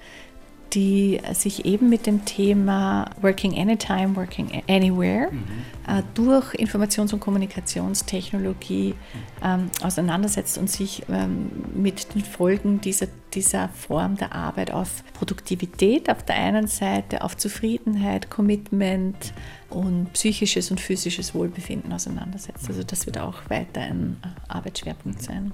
die 0.73 1.21
sich 1.33 1.65
eben 1.65 1.89
mit 1.89 2.07
dem 2.07 2.25
Thema 2.25 3.11
Working 3.21 3.57
Anytime, 3.59 4.15
Working 4.17 4.63
Anywhere 4.69 5.31
mhm. 5.31 5.43
äh, 5.87 6.03
durch 6.15 6.55
Informations- 6.55 7.13
und 7.13 7.21
Kommunikationstechnologie 7.21 8.95
ähm, 9.43 9.71
auseinandersetzt 9.83 10.59
und 10.59 10.71
sich 10.71 11.03
ähm, 11.11 11.51
mit 11.75 12.15
den 12.15 12.23
Folgen 12.23 12.81
dieser, 12.81 13.09
dieser 13.35 13.69
Form 13.69 14.17
der 14.17 14.35
Arbeit 14.35 14.73
auf 14.73 15.03
Produktivität 15.15 16.11
auf 16.11 16.23
der 16.23 16.37
einen 16.37 16.67
Seite, 16.67 17.23
auf 17.23 17.37
Zufriedenheit, 17.37 18.31
Commitment 18.31 19.33
und 19.69 20.13
psychisches 20.13 20.71
und 20.71 20.81
physisches 20.81 21.35
Wohlbefinden 21.35 21.93
auseinandersetzt. 21.93 22.69
Also 22.69 22.83
das 22.83 23.07
wird 23.07 23.19
auch 23.19 23.37
weiter 23.49 23.81
ein 23.81 24.17
äh, 24.23 24.29
Arbeitsschwerpunkt 24.49 25.23
sein. 25.23 25.53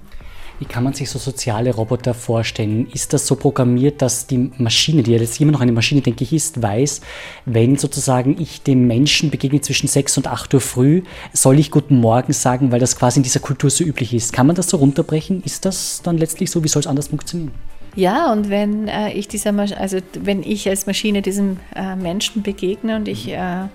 Wie 0.59 0.65
kann 0.65 0.83
man 0.83 0.93
sich 0.93 1.09
so 1.09 1.19
soziale 1.19 1.73
Roboter 1.75 2.15
vorstellen? 2.15 2.87
Ist 2.91 3.13
das 3.13 3.27
so 3.27 3.35
programmiert, 3.35 4.01
dass 4.01 4.25
die 4.25 4.51
Maschine, 4.57 5.03
die 5.03 5.11
ja 5.11 5.19
jetzt 5.19 5.39
immer 5.39 5.51
noch 5.51 5.61
eine 5.61 5.71
Maschine, 5.71 6.01
denke 6.01 6.23
ich, 6.23 6.33
ist, 6.33 6.61
weiß, 6.61 7.01
wenn 7.45 7.77
sozusagen 7.77 8.41
ich 8.41 8.63
dem 8.63 8.87
Menschen 8.87 9.29
begegne 9.29 9.61
zwischen 9.61 9.87
6 9.87 10.17
und 10.17 10.27
8 10.27 10.55
Uhr 10.55 10.61
früh, 10.61 11.03
soll 11.31 11.59
ich 11.59 11.69
Guten 11.69 11.99
Morgen 11.99 12.33
sagen, 12.33 12.71
weil 12.71 12.79
das 12.79 12.97
quasi 12.97 13.19
in 13.19 13.23
dieser 13.23 13.39
Kultur 13.39 13.69
so 13.69 13.83
üblich 13.83 14.15
ist. 14.15 14.33
Kann 14.33 14.47
man 14.47 14.55
das 14.55 14.69
so 14.69 14.77
runterbrechen? 14.77 15.43
Ist 15.43 15.65
das 15.65 16.01
dann 16.03 16.17
letztlich 16.17 16.49
so? 16.49 16.63
Wie 16.63 16.69
soll 16.69 16.79
es 16.79 16.87
anders 16.87 17.09
funktionieren? 17.09 17.51
Ja, 17.97 18.31
und 18.31 18.51
wenn 18.51 18.87
äh, 18.87 19.11
ich 19.13 19.27
dieser, 19.27 19.57
also 19.57 19.97
wenn 20.13 20.43
ich 20.43 20.69
als 20.69 20.85
Maschine 20.85 21.23
diesem 21.23 21.57
äh, 21.75 21.95
Menschen 21.95 22.43
begegne 22.43 22.95
und 22.95 23.07
ich 23.07 23.27
äh, 23.29 23.69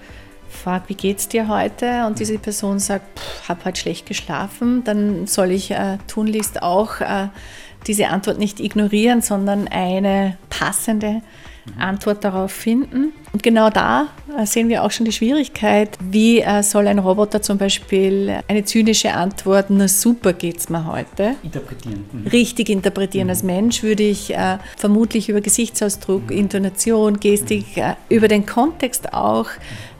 frage, 0.49 0.85
wie 0.87 0.95
geht's 0.95 1.27
dir 1.27 1.49
heute? 1.49 2.07
Und 2.07 2.21
diese 2.21 2.39
Person 2.39 2.79
sagt, 2.79 3.21
habe 3.49 3.65
heute 3.65 3.81
schlecht 3.81 4.07
geschlafen, 4.07 4.85
dann 4.85 5.27
soll 5.27 5.51
ich 5.51 5.73
äh, 5.73 5.99
tunlichst 6.07 6.63
auch 6.63 7.01
äh, 7.01 7.31
diese 7.89 8.11
Antwort 8.11 8.39
nicht 8.39 8.61
ignorieren, 8.61 9.23
sondern 9.23 9.67
eine 9.67 10.37
passende 10.51 11.23
Antwort 11.79 12.25
darauf 12.25 12.53
finden. 12.53 13.12
Und 13.33 13.42
genau 13.42 13.70
da 13.70 14.09
äh, 14.37 14.44
sehen 14.46 14.68
wir 14.68 14.85
auch 14.85 14.90
schon 14.90 15.07
die 15.07 15.12
Schwierigkeit, 15.12 15.96
wie 16.01 16.40
äh, 16.40 16.62
soll 16.62 16.87
ein 16.87 16.98
Roboter 16.98 17.40
zum 17.40 17.59
Beispiel 17.59 18.40
eine 18.48 18.64
zynische 18.64 19.12
Antwort, 19.12 19.66
na 19.70 19.88
super 19.88 20.33
geht's 20.33 20.68
mir 20.68 20.87
heute, 20.87 21.37
interpretieren. 21.42 22.05
Mhm. 22.12 22.27
Richtig 22.27 22.68
interpretieren. 22.68 23.27
Mhm. 23.27 23.31
Als 23.31 23.42
Mensch 23.42 23.83
würde 23.83 24.03
ich 24.03 24.35
äh, 24.35 24.59
vermutlich 24.77 25.29
über 25.29 25.40
Gesichtsausdruck, 25.40 26.31
mhm. 26.31 26.37
Intonation, 26.37 27.20
Gestik, 27.20 27.77
äh, 27.77 27.94
über 28.09 28.29
den 28.29 28.44
Kontext 28.44 29.14
auch 29.14 29.48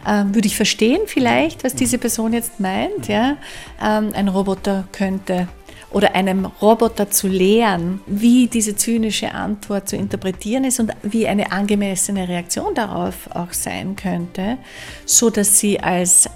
ähm, 0.07 0.35
würde 0.35 0.49
ich 0.49 0.57
verstehen 0.57 1.03
vielleicht, 1.07 1.65
was 1.65 1.75
diese 1.75 1.99
Person 1.99 2.33
jetzt 2.33 2.61
meint. 2.61 3.09
Ja? 3.09 3.37
Ähm, 3.81 4.11
ein 4.15 4.29
Roboter 4.29 4.85
könnte 4.93 5.49
oder 5.93 6.15
einem 6.15 6.47
Roboter 6.47 7.11
zu 7.11 7.29
lehren, 7.29 8.01
wie 8.07 8.47
diese 8.47 8.77
zynische 8.77 9.33
Antwort 9.33 9.89
zu 9.89 9.97
interpretieren 9.97 10.65
ist 10.65 10.81
und 10.81 10.93
wie 11.03 11.27
eine 11.29 11.53
angemessene 11.53 12.29
Reaktion 12.29 12.75
darauf 12.75 13.29
auch 13.35 13.53
sein 13.53 13.97
könnte, 13.97 14.59
so 15.05 15.31
dass 15.31 15.59
sie 15.59 15.81
als 15.81 16.27
äh, 16.27 16.31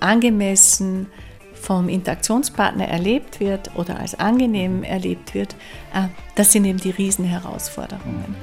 angemessen 0.00 1.06
vom 1.54 1.88
Interaktionspartner 1.88 2.86
erlebt 2.86 3.40
wird 3.40 3.70
oder 3.76 3.98
als 3.98 4.18
angenehm 4.18 4.82
erlebt 4.82 5.34
wird, 5.34 5.54
äh, 5.94 6.08
das 6.34 6.52
sind 6.52 6.64
eben 6.64 6.78
die 6.78 6.90
Riesenherausforderungen. 6.90 8.36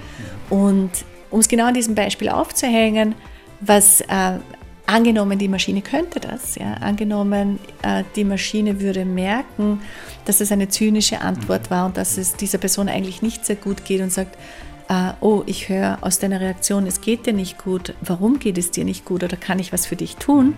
Und 0.50 0.92
um 1.30 1.40
es 1.40 1.48
genau 1.48 1.66
an 1.66 1.74
diesem 1.74 1.96
Beispiel 1.96 2.30
aufzuhängen, 2.30 3.16
was 3.62 4.02
äh, 4.02 4.40
Angenommen, 4.86 5.40
die 5.40 5.48
Maschine 5.48 5.82
könnte 5.82 6.20
das, 6.20 6.56
ja, 6.56 6.74
angenommen, 6.74 7.60
äh, 7.82 8.04
die 8.16 8.26
Maschine 8.26 8.82
würde 8.82 9.06
merken, 9.06 9.82
dass 10.26 10.42
es 10.42 10.52
eine 10.52 10.68
zynische 10.68 11.22
Antwort 11.22 11.72
war 11.72 11.86
und 11.86 11.98
dass 11.98 12.18
es 12.18 12.36
dieser 12.36 12.58
Person 12.58 12.90
eigentlich 12.90 13.22
nicht 13.22 13.46
sehr 13.46 13.56
gut 13.56 13.86
geht 13.86 14.02
und 14.02 14.12
sagt, 14.12 14.38
äh, 14.90 15.14
oh, 15.22 15.44
ich 15.46 15.70
höre 15.70 16.00
aus 16.02 16.20
deiner 16.20 16.42
Reaktion, 16.42 16.88
es 16.88 17.00
geht 17.00 17.26
dir 17.26 17.34
nicht 17.34 17.58
gut, 17.58 17.94
warum 18.02 18.40
geht 18.40 18.58
es 18.58 18.72
dir 18.72 18.84
nicht 18.84 19.06
gut? 19.06 19.24
Oder 19.24 19.38
kann 19.38 19.60
ich 19.60 19.72
was 19.72 19.86
für 19.86 19.96
dich 19.96 20.18
tun, 20.18 20.56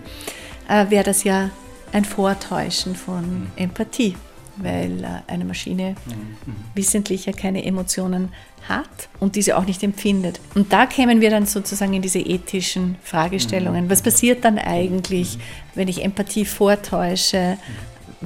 äh, 0.68 0.90
wäre 0.90 1.04
das 1.04 1.22
ja 1.22 1.50
ein 1.92 2.04
Vortäuschen 2.04 2.96
von 2.96 3.46
Empathie 3.54 4.16
weil 4.56 5.04
äh, 5.04 5.32
eine 5.32 5.44
Maschine 5.44 5.96
mhm. 6.06 6.54
wissentlich 6.74 7.26
ja 7.26 7.32
keine 7.32 7.64
Emotionen 7.64 8.30
hat 8.68 9.08
und 9.20 9.36
diese 9.36 9.56
auch 9.56 9.66
nicht 9.66 9.82
empfindet. 9.82 10.40
Und 10.54 10.72
da 10.72 10.86
kämen 10.86 11.20
wir 11.20 11.30
dann 11.30 11.46
sozusagen 11.46 11.92
in 11.92 12.02
diese 12.02 12.18
ethischen 12.18 12.96
Fragestellungen. 13.02 13.90
Was 13.90 14.02
passiert 14.02 14.44
dann 14.44 14.58
eigentlich, 14.58 15.38
wenn 15.74 15.88
ich 15.88 16.02
Empathie 16.02 16.44
vortäusche? 16.44 17.58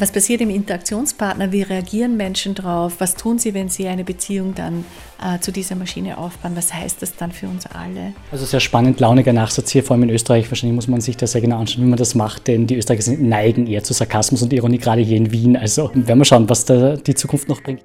Was 0.00 0.12
passiert 0.12 0.40
im 0.40 0.50
Interaktionspartner? 0.50 1.50
Wie 1.50 1.62
reagieren 1.62 2.16
Menschen 2.16 2.54
drauf? 2.54 2.94
Was 2.98 3.16
tun 3.16 3.38
sie, 3.38 3.52
wenn 3.52 3.68
sie 3.68 3.88
eine 3.88 4.04
Beziehung 4.04 4.54
dann 4.54 4.84
äh, 5.20 5.40
zu 5.40 5.50
dieser 5.50 5.74
Maschine 5.74 6.18
aufbauen? 6.18 6.52
Was 6.54 6.72
heißt 6.72 7.02
das 7.02 7.16
dann 7.16 7.32
für 7.32 7.48
uns 7.48 7.66
alle? 7.66 8.14
Also 8.30 8.44
sehr 8.44 8.60
spannend, 8.60 9.00
launiger 9.00 9.32
Nachsatz 9.32 9.72
hier, 9.72 9.82
vor 9.82 9.94
allem 9.94 10.04
in 10.04 10.10
Österreich. 10.10 10.48
Wahrscheinlich 10.50 10.76
muss 10.76 10.86
man 10.86 11.00
sich 11.00 11.16
das 11.16 11.32
sehr 11.32 11.40
genau 11.40 11.58
anschauen, 11.58 11.84
wie 11.84 11.88
man 11.88 11.98
das 11.98 12.14
macht, 12.14 12.46
denn 12.46 12.68
die 12.68 12.76
Österreicher 12.76 13.12
neigen 13.18 13.66
eher 13.66 13.82
zu 13.82 13.92
Sarkasmus 13.92 14.42
und 14.42 14.52
Ironie, 14.52 14.78
gerade 14.78 15.02
hier 15.02 15.16
in 15.16 15.32
Wien. 15.32 15.56
Also 15.56 15.90
werden 15.94 16.18
wir 16.18 16.24
schauen, 16.24 16.48
was 16.48 16.64
da 16.64 16.94
die 16.94 17.14
Zukunft 17.14 17.48
noch 17.48 17.60
bringt. 17.60 17.82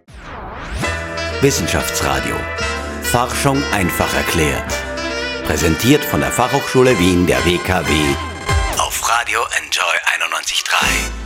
Wissenschaftsradio. 1.41 2.35
Forschung 3.01 3.57
einfach 3.73 4.13
erklärt. 4.15 4.71
Präsentiert 5.45 6.05
von 6.05 6.19
der 6.19 6.31
Fachhochschule 6.31 6.97
Wien 6.99 7.25
der 7.25 7.43
WKW 7.43 7.91
auf 8.77 9.09
Radio 9.09 9.39
Enjoy 9.57 9.95
91.3. 10.29 11.22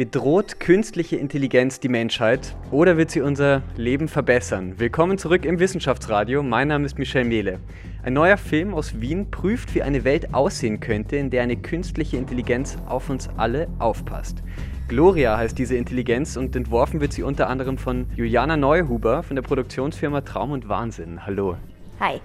Bedroht 0.00 0.60
künstliche 0.60 1.16
Intelligenz 1.16 1.78
die 1.78 1.90
Menschheit 1.90 2.56
oder 2.70 2.96
wird 2.96 3.10
sie 3.10 3.20
unser 3.20 3.60
Leben 3.76 4.08
verbessern? 4.08 4.76
Willkommen 4.78 5.18
zurück 5.18 5.44
im 5.44 5.58
Wissenschaftsradio. 5.58 6.42
Mein 6.42 6.68
Name 6.68 6.86
ist 6.86 6.98
Michel 6.98 7.24
Mehle. 7.24 7.60
Ein 8.02 8.14
neuer 8.14 8.38
Film 8.38 8.72
aus 8.72 8.98
Wien 9.02 9.30
prüft, 9.30 9.74
wie 9.74 9.82
eine 9.82 10.02
Welt 10.04 10.32
aussehen 10.32 10.80
könnte, 10.80 11.16
in 11.16 11.28
der 11.28 11.42
eine 11.42 11.58
künstliche 11.58 12.16
Intelligenz 12.16 12.78
auf 12.88 13.10
uns 13.10 13.28
alle 13.36 13.68
aufpasst. 13.78 14.42
Gloria 14.88 15.36
heißt 15.36 15.58
diese 15.58 15.76
Intelligenz 15.76 16.38
und 16.38 16.56
entworfen 16.56 17.02
wird 17.02 17.12
sie 17.12 17.22
unter 17.22 17.50
anderem 17.50 17.76
von 17.76 18.06
Juliana 18.16 18.56
Neuhuber 18.56 19.22
von 19.22 19.36
der 19.36 19.42
Produktionsfirma 19.42 20.22
Traum 20.22 20.52
und 20.52 20.66
Wahnsinn. 20.70 21.26
Hallo. 21.26 21.58
Hi. 22.00 22.22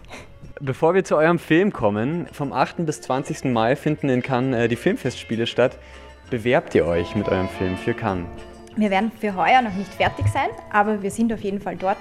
Bevor 0.61 0.93
wir 0.93 1.03
zu 1.03 1.17
eurem 1.17 1.39
Film 1.39 1.73
kommen, 1.73 2.27
vom 2.31 2.53
8. 2.53 2.85
bis 2.85 3.01
20. 3.01 3.51
Mai 3.51 3.75
finden 3.75 4.07
in 4.07 4.21
Cannes 4.21 4.57
äh, 4.57 4.67
die 4.69 4.77
Filmfestspiele 4.77 5.47
statt 5.47 5.77
bewerbt 6.29 6.75
ihr 6.75 6.85
euch 6.85 7.15
mit 7.15 7.27
eurem 7.29 7.47
Film 7.49 7.77
für 7.77 7.93
Cannes? 7.93 8.27
Wir 8.75 8.89
werden 8.91 9.11
für 9.19 9.35
heuer 9.35 9.61
noch 9.61 9.73
nicht 9.73 9.93
fertig 9.93 10.27
sein, 10.27 10.49
aber 10.71 11.01
wir 11.01 11.11
sind 11.11 11.31
auf 11.31 11.39
jeden 11.41 11.61
Fall 11.61 11.77
dort, 11.77 11.97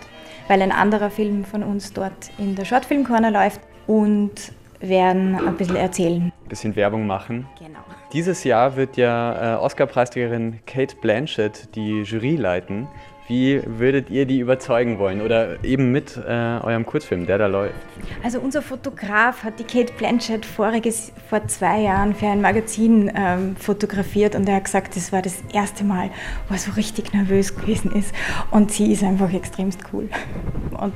weil 0.48 0.60
ein 0.60 0.72
anderer 0.72 1.10
Film 1.10 1.44
von 1.44 1.62
uns 1.62 1.92
dort 1.92 2.30
in 2.38 2.56
der 2.56 2.64
Shortfilm 2.64 3.04
Corner 3.04 3.30
läuft 3.30 3.60
und 3.86 4.32
werden 4.80 5.36
ein 5.36 5.56
bisschen 5.56 5.76
erzählen. 5.76 6.32
Ein 6.44 6.48
bisschen 6.48 6.76
Werbung 6.76 7.06
machen. 7.06 7.46
Genau. 7.58 7.78
Dieses 8.12 8.44
Jahr 8.44 8.76
wird 8.76 8.96
ja 8.96 9.54
äh, 9.54 9.58
Oscar-Preisträgerin 9.58 10.60
Kate 10.66 10.96
Blanchett 10.96 11.74
die 11.74 12.02
Jury 12.02 12.36
leiten. 12.36 12.88
Wie 13.26 13.62
würdet 13.64 14.10
ihr 14.10 14.26
die 14.26 14.38
überzeugen 14.38 14.98
wollen 14.98 15.22
oder 15.22 15.64
eben 15.64 15.90
mit 15.92 16.14
äh, 16.16 16.58
eurem 16.62 16.84
Kurzfilm, 16.84 17.24
der 17.24 17.38
da 17.38 17.46
läuft? 17.46 17.74
Also 18.22 18.38
unser 18.38 18.60
Fotograf 18.60 19.42
hat 19.42 19.58
die 19.58 19.64
Kate 19.64 19.94
Blanchett 19.94 20.44
voriges, 20.44 21.10
vor 21.30 21.46
zwei 21.46 21.80
Jahren 21.80 22.14
für 22.14 22.26
ein 22.26 22.42
Magazin 22.42 23.10
ähm, 23.16 23.56
fotografiert 23.56 24.34
und 24.34 24.46
er 24.46 24.56
hat 24.56 24.64
gesagt, 24.64 24.94
das 24.94 25.10
war 25.10 25.22
das 25.22 25.42
erste 25.54 25.84
Mal, 25.84 26.10
wo 26.48 26.54
er 26.54 26.58
so 26.58 26.72
richtig 26.72 27.14
nervös 27.14 27.56
gewesen 27.56 27.92
ist 27.92 28.14
und 28.50 28.70
sie 28.70 28.92
ist 28.92 29.02
einfach 29.02 29.32
extremst 29.32 29.80
cool. 29.94 30.10
Und 30.78 30.92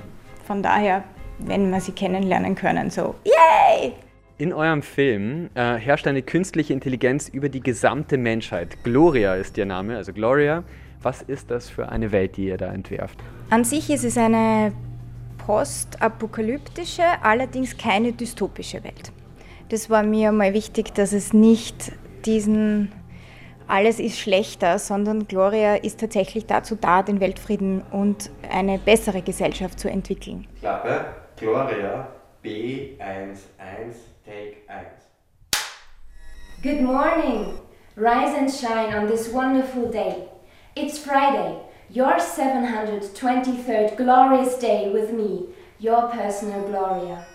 von 0.46 0.62
daher, 0.62 1.04
wenn 1.38 1.70
wir 1.70 1.80
sie 1.80 1.92
kennenlernen 1.92 2.54
können, 2.54 2.90
so, 2.90 3.14
yay! 3.24 3.92
In 4.36 4.52
eurem 4.52 4.82
Film 4.82 5.48
äh, 5.54 5.76
herrscht 5.76 6.06
eine 6.06 6.20
künstliche 6.20 6.74
Intelligenz 6.74 7.28
über 7.30 7.48
die 7.48 7.60
gesamte 7.60 8.18
Menschheit. 8.18 8.76
Gloria 8.84 9.34
ist 9.34 9.56
ihr 9.56 9.66
Name, 9.66 9.96
also 9.96 10.12
Gloria. 10.12 10.62
Was 11.02 11.22
ist 11.22 11.50
das 11.50 11.68
für 11.68 11.88
eine 11.88 12.12
Welt, 12.12 12.36
die 12.36 12.46
ihr 12.46 12.56
da 12.56 12.72
entwerft? 12.72 13.18
An 13.50 13.64
sich 13.64 13.88
ist 13.90 14.04
es 14.04 14.18
eine 14.18 14.72
postapokalyptische, 15.46 17.04
allerdings 17.22 17.76
keine 17.76 18.12
dystopische 18.12 18.82
Welt. 18.84 19.12
Das 19.68 19.88
war 19.90 20.02
mir 20.02 20.32
mal 20.32 20.54
wichtig, 20.54 20.94
dass 20.94 21.12
es 21.12 21.32
nicht 21.32 21.92
diesen 22.24 22.92
alles 23.68 24.00
ist 24.00 24.18
schlechter, 24.18 24.78
sondern 24.78 25.28
Gloria 25.28 25.76
ist 25.76 26.00
tatsächlich 26.00 26.46
dazu 26.46 26.74
da, 26.74 27.02
den 27.02 27.20
Weltfrieden 27.20 27.82
und 27.90 28.30
eine 28.50 28.78
bessere 28.78 29.20
Gesellschaft 29.20 29.78
zu 29.78 29.90
entwickeln. 29.90 30.46
Klappe, 30.60 31.04
Gloria, 31.36 32.08
B11, 32.42 33.38
Take 34.24 34.56
1. 34.68 34.86
Good 36.62 36.80
morning. 36.80 37.58
Rise 37.96 38.36
and 38.38 38.50
shine 38.50 38.96
on 38.96 39.06
this 39.06 39.32
wonderful 39.32 39.90
day. 39.90 40.28
It's 40.80 40.96
Friday, 40.96 41.58
your 41.90 42.18
723rd 42.20 43.96
glorious 43.96 44.56
day 44.58 44.88
with 44.92 45.12
me, 45.12 45.48
your 45.80 46.06
personal 46.06 46.68
Gloria. 46.68 47.26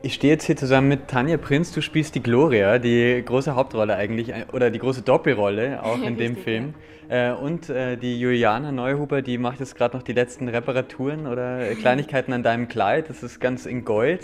Ich 0.00 0.14
stehe 0.14 0.32
jetzt 0.32 0.44
hier 0.44 0.56
zusammen 0.56 0.86
mit 0.86 1.08
Tanja 1.08 1.36
Prinz. 1.38 1.72
Du 1.72 1.80
spielst 1.80 2.14
die 2.14 2.22
Gloria, 2.22 2.78
die 2.78 3.20
große 3.24 3.56
Hauptrolle 3.56 3.96
eigentlich, 3.96 4.28
äh, 4.28 4.44
oder 4.52 4.70
die 4.70 4.78
große 4.78 5.02
Doppelrolle 5.02 5.82
auch 5.82 6.00
in 6.00 6.16
dem 6.16 6.36
Film. 6.36 6.74
Ja. 7.10 7.32
Äh, 7.32 7.34
und 7.34 7.68
äh, 7.68 7.96
die 7.96 8.20
Juliana 8.20 8.70
Neuhuber, 8.70 9.22
die 9.22 9.38
macht 9.38 9.58
jetzt 9.58 9.74
gerade 9.74 9.96
noch 9.96 10.04
die 10.04 10.12
letzten 10.12 10.46
Reparaturen 10.46 11.26
oder 11.26 11.74
Kleinigkeiten 11.80 12.32
an 12.32 12.44
deinem 12.44 12.68
Kleid. 12.68 13.10
Das 13.10 13.24
ist 13.24 13.40
ganz 13.40 13.66
in 13.66 13.84
Gold, 13.84 14.22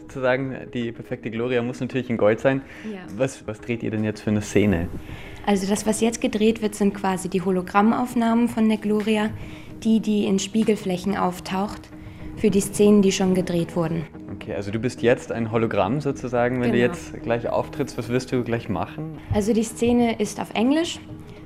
sozusagen. 0.00 0.54
Die 0.74 0.92
perfekte 0.92 1.30
Gloria 1.30 1.62
muss 1.62 1.80
natürlich 1.80 2.10
in 2.10 2.18
Gold 2.18 2.40
sein. 2.40 2.60
Ja. 2.92 2.98
Was, 3.16 3.46
was 3.46 3.60
dreht 3.62 3.82
ihr 3.82 3.90
denn 3.90 4.04
jetzt 4.04 4.20
für 4.20 4.30
eine 4.30 4.42
Szene? 4.42 4.88
Also 5.46 5.66
das, 5.66 5.86
was 5.86 6.02
jetzt 6.02 6.20
gedreht 6.20 6.60
wird, 6.60 6.74
sind 6.74 6.92
quasi 6.92 7.30
die 7.30 7.40
Hologrammaufnahmen 7.40 8.48
von 8.48 8.68
der 8.68 8.78
Gloria, 8.78 9.30
die, 9.82 10.00
die 10.00 10.26
in 10.26 10.38
Spiegelflächen 10.38 11.16
auftaucht, 11.16 11.88
für 12.36 12.50
die 12.50 12.60
Szenen, 12.60 13.00
die 13.00 13.12
schon 13.12 13.34
gedreht 13.34 13.76
wurden. 13.76 14.04
Okay, 14.46 14.54
also 14.54 14.70
du 14.70 14.78
bist 14.78 15.02
jetzt 15.02 15.32
ein 15.32 15.50
Hologramm 15.50 16.00
sozusagen, 16.00 16.60
wenn 16.60 16.70
genau. 16.70 16.74
du 16.74 16.78
jetzt 16.78 17.20
gleich 17.24 17.48
auftrittst. 17.48 17.98
Was 17.98 18.08
wirst 18.10 18.30
du 18.30 18.44
gleich 18.44 18.68
machen? 18.68 19.18
Also 19.34 19.52
die 19.52 19.64
Szene 19.64 20.20
ist 20.20 20.38
auf 20.38 20.54
Englisch. 20.54 21.00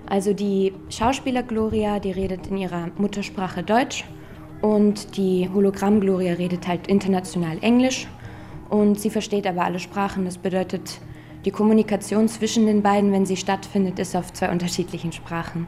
Also 0.06 0.34
die 0.34 0.74
Schauspieler 0.90 1.42
Gloria, 1.42 1.98
die 1.98 2.10
redet 2.10 2.48
in 2.48 2.58
ihrer 2.58 2.88
Muttersprache 2.98 3.62
Deutsch 3.62 4.04
und 4.60 5.16
die 5.16 5.48
Hologramm 5.48 6.00
Gloria 6.00 6.34
redet 6.34 6.68
halt 6.68 6.88
international 6.88 7.56
Englisch 7.62 8.06
und 8.68 9.00
sie 9.00 9.08
versteht 9.08 9.46
aber 9.46 9.64
alle 9.64 9.78
Sprachen. 9.78 10.26
Das 10.26 10.36
bedeutet, 10.36 11.00
die 11.46 11.50
Kommunikation 11.50 12.28
zwischen 12.28 12.66
den 12.66 12.82
beiden, 12.82 13.12
wenn 13.12 13.24
sie 13.24 13.38
stattfindet, 13.38 13.98
ist 13.98 14.14
auf 14.14 14.30
zwei 14.34 14.50
unterschiedlichen 14.50 15.12
Sprachen. 15.12 15.66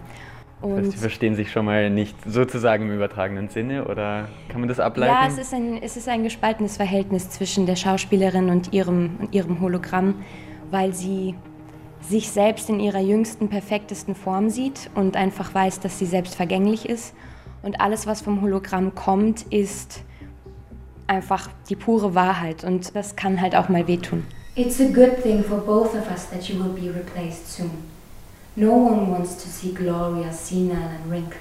Und 0.63 0.93
Sie 0.93 0.97
verstehen 0.97 1.35
sich 1.35 1.51
schon 1.51 1.65
mal 1.65 1.91
nicht 1.91 2.17
sozusagen 2.25 2.85
im 2.85 2.95
übertragenen 2.95 3.49
Sinne 3.49 3.85
oder 3.87 4.29
kann 4.49 4.61
man 4.61 4.69
das 4.69 4.79
ableiten? 4.79 5.13
Ja, 5.13 5.27
es 5.27 5.37
ist 5.37 5.53
ein, 5.53 5.83
es 5.83 5.97
ist 5.97 6.09
ein 6.09 6.23
gespaltenes 6.23 6.77
Verhältnis 6.77 7.31
zwischen 7.31 7.67
der 7.67 7.75
Schauspielerin 7.77 8.49
und 8.49 8.73
ihrem, 8.73 9.17
und 9.21 9.35
ihrem 9.35 9.61
Hologramm, 9.61 10.23
weil 10.71 10.95
sie 10.95 11.35
sich 12.01 12.31
selbst 12.31 12.69
in 12.71 12.81
ihrer 12.81 13.01
jüngsten, 13.01 13.49
perfektesten 13.49 14.15
Form 14.15 14.51
sieht 14.51 14.91
und 14.95 15.17
einfach 15.17 15.53
weiß, 15.53 15.81
dass 15.81 15.99
sie 15.99 16.07
selbst 16.07 16.37
vergänglich 16.37 16.89
ist. 16.89 17.15
Und 17.63 17.81
alles, 17.81 18.07
was 18.07 18.23
vom 18.23 18.41
Hologramm 18.41 18.95
kommt, 18.95 19.43
ist 19.53 20.03
einfach 21.07 21.49
die 21.69 21.77
pure 21.77 22.15
Wahrheit 22.15 22.65
und 22.65 22.95
das 22.95 23.17
kann 23.17 23.41
halt 23.41 23.55
auch 23.57 23.69
mal 23.69 23.87
wehtun. 23.89 24.25
It's 24.55 24.81
a 24.81 24.85
good 24.85 25.23
thing 25.23 25.43
for 25.43 25.59
both 25.59 25.95
of 25.95 26.11
us 26.11 26.29
that 26.31 26.43
you 26.45 26.59
will 26.63 26.73
be 26.73 26.89
replaced 26.95 27.49
soon. 27.49 27.92
No 28.55 28.73
one 28.73 29.11
wants 29.11 29.43
to 29.43 29.49
see 29.49 29.73
Gloria 29.73 30.31
senile 30.31 30.77
and 30.77 31.11
wrinkly. 31.11 31.39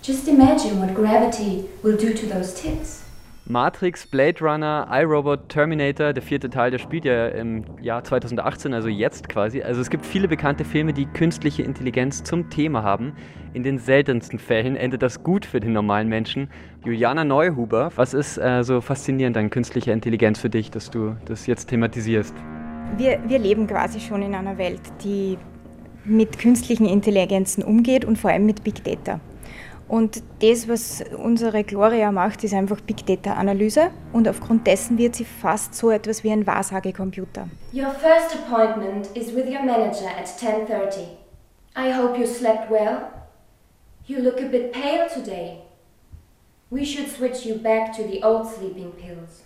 Just 0.00 0.28
imagine 0.28 0.80
what 0.80 0.94
gravity 0.94 1.66
will 1.82 1.98
do 1.98 2.14
to 2.14 2.26
those 2.26 2.54
tits. 2.54 3.02
Matrix, 3.46 4.06
Blade 4.06 4.40
Runner, 4.40 4.86
iRobot, 4.90 5.50
Terminator, 5.50 6.14
der 6.14 6.22
vierte 6.22 6.48
Teil, 6.48 6.70
der 6.70 6.78
spielt 6.78 7.04
ja 7.04 7.28
im 7.28 7.64
Jahr 7.82 8.02
2018, 8.02 8.72
also 8.72 8.88
jetzt 8.88 9.28
quasi. 9.28 9.60
Also 9.60 9.82
es 9.82 9.90
gibt 9.90 10.06
viele 10.06 10.26
bekannte 10.26 10.64
Filme, 10.64 10.94
die 10.94 11.04
künstliche 11.04 11.62
Intelligenz 11.62 12.22
zum 12.22 12.48
Thema 12.48 12.82
haben. 12.82 13.12
In 13.52 13.62
den 13.62 13.76
seltensten 13.78 14.38
Fällen 14.38 14.76
endet 14.76 15.02
das 15.02 15.22
gut 15.22 15.44
für 15.44 15.60
den 15.60 15.74
normalen 15.74 16.08
Menschen. 16.08 16.48
Juliana 16.82 17.24
Neuhuber, 17.24 17.92
was 17.96 18.14
ist 18.14 18.38
äh, 18.38 18.64
so 18.64 18.80
faszinierend 18.80 19.36
an 19.36 19.50
künstlicher 19.50 19.92
Intelligenz 19.92 20.40
für 20.40 20.48
dich, 20.48 20.70
dass 20.70 20.90
du 20.90 21.14
das 21.26 21.46
jetzt 21.46 21.68
thematisierst? 21.68 22.34
Wir, 22.96 23.20
wir 23.26 23.38
leben 23.38 23.66
quasi 23.66 24.00
schon 24.00 24.22
in 24.22 24.34
einer 24.34 24.56
Welt, 24.56 24.80
die 25.02 25.36
mit 26.04 26.38
künstlichen 26.38 26.86
Intelligenzen 26.86 27.62
umgeht 27.62 28.04
und 28.04 28.18
vor 28.18 28.30
allem 28.30 28.46
mit 28.46 28.64
Big 28.64 28.84
Data. 28.84 29.20
Und 29.86 30.22
das, 30.40 30.66
was 30.66 31.04
unsere 31.16 31.62
Gloria 31.62 32.10
macht, 32.10 32.42
ist 32.42 32.54
einfach 32.54 32.80
Big 32.80 33.04
Data 33.04 33.34
Analyse 33.34 33.90
und 34.12 34.28
aufgrund 34.28 34.66
dessen 34.66 34.96
wird 34.96 35.14
sie 35.14 35.26
fast 35.26 35.74
so 35.74 35.90
etwas 35.90 36.24
wie 36.24 36.32
ein 36.32 36.46
Wahrsagecomputer. 36.46 37.48
Your 37.72 37.90
first 37.90 38.34
appointment 38.34 39.08
is 39.14 39.34
with 39.34 39.46
your 39.46 39.62
manager 39.62 40.08
at 40.18 40.26
10:30. 40.26 41.06
I 41.76 41.92
hope 41.92 42.18
you 42.18 42.26
slept 42.26 42.70
well. 42.70 43.08
You 44.06 44.20
look 44.20 44.40
a 44.40 44.46
bit 44.46 44.72
pale 44.72 45.06
today. 45.12 45.58
We 46.70 46.84
should 46.84 47.08
switch 47.08 47.44
you 47.44 47.56
back 47.56 47.92
to 47.96 48.02
the 48.02 48.22
old 48.22 48.46
sleeping 48.46 48.92
pills. 48.92 49.44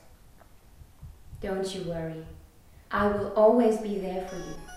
Don't 1.42 1.74
you 1.74 1.90
worry. 1.90 2.24
I 2.90 3.08
will 3.08 3.32
always 3.36 3.78
be 3.78 3.98
there 4.00 4.26
for 4.28 4.36
you. 4.36 4.67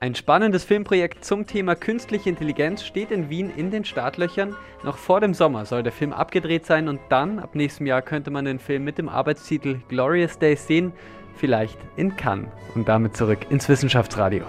Ein 0.00 0.14
spannendes 0.14 0.62
Filmprojekt 0.62 1.24
zum 1.24 1.44
Thema 1.44 1.74
künstliche 1.74 2.28
Intelligenz 2.28 2.84
steht 2.84 3.10
in 3.10 3.30
Wien 3.30 3.50
in 3.56 3.72
den 3.72 3.84
Startlöchern. 3.84 4.54
Noch 4.84 4.96
vor 4.96 5.20
dem 5.20 5.34
Sommer 5.34 5.66
soll 5.66 5.82
der 5.82 5.90
Film 5.90 6.12
abgedreht 6.12 6.66
sein 6.66 6.86
und 6.88 7.00
dann, 7.08 7.40
ab 7.40 7.56
nächstem 7.56 7.84
Jahr, 7.86 8.00
könnte 8.00 8.30
man 8.30 8.44
den 8.44 8.60
Film 8.60 8.84
mit 8.84 8.96
dem 8.96 9.08
Arbeitstitel 9.08 9.80
Glorious 9.88 10.38
Days 10.38 10.68
sehen, 10.68 10.92
vielleicht 11.34 11.76
in 11.96 12.14
Cannes. 12.14 12.46
Und 12.76 12.86
damit 12.86 13.16
zurück 13.16 13.40
ins 13.50 13.68
Wissenschaftsradio. 13.68 14.44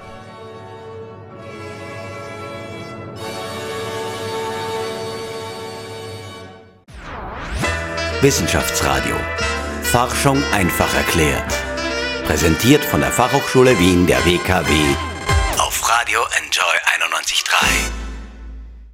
Wissenschaftsradio. 8.21 9.15
Forschung 9.81 10.37
einfach 10.53 10.95
erklärt. 10.95 11.51
Präsentiert 12.27 12.85
von 12.85 12.99
der 12.99 13.09
Fachhochschule 13.09 13.79
Wien 13.79 14.05
der 14.05 14.23
WKW 14.23 15.08
Radio 16.09 16.21
Enjoy 16.43 16.63
91.3. 17.05 17.65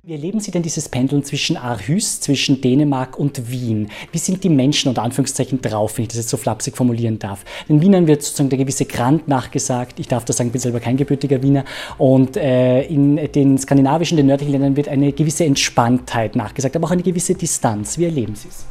Wie 0.04 0.12
erleben 0.12 0.42
Sie 0.42 0.52
denn 0.52 0.64
dieses 0.64 0.90
Pendeln 0.90 1.24
zwischen 1.24 1.56
Aarhus, 1.56 2.20
zwischen 2.20 2.60
Dänemark 2.60 3.18
und 3.18 3.50
Wien? 3.50 3.90
Wie 4.12 4.18
sind 4.18 4.44
die 4.44 4.50
Menschen 4.50 4.90
unter 4.90 5.02
Anführungszeichen 5.02 5.62
drauf, 5.62 5.98
wenn 5.98 6.04
ich 6.04 6.08
das 6.10 6.18
jetzt 6.18 6.28
so 6.28 6.36
flapsig 6.36 6.76
formulieren 6.76 7.18
darf? 7.18 7.46
Den 7.70 7.80
Wienern 7.80 8.08
wird 8.08 8.22
sozusagen 8.22 8.50
der 8.50 8.60
gewisse 8.60 8.84
Grant 8.84 9.30
nachgesagt. 9.30 9.98
Ich 9.98 10.10
darf 10.10 10.26
das 10.26 10.36
sagen, 10.36 10.50
ich 10.50 10.52
bin 10.52 10.62
selber 10.62 10.82
kein 10.82 10.98
gebürtiger 10.98 11.42
Wiener. 11.42 11.64
Und 11.98 12.36
äh, 12.36 12.82
in 12.82 13.16
den 13.32 13.58
skandinavischen, 13.60 14.18
den 14.18 14.26
nördlichen 14.26 14.52
Ländern 14.52 14.76
wird 14.76 14.90
eine 14.90 15.14
gewisse 15.14 15.46
Entspanntheit 15.46 16.36
nachgesagt, 16.36 16.76
aber 16.76 16.88
auch 16.88 16.92
eine 16.92 17.04
gewisse 17.04 17.34
Distanz. 17.34 17.98
Wie 17.98 18.04
erleben 18.04 18.36
Sie 18.36 18.50
es? 18.50 18.66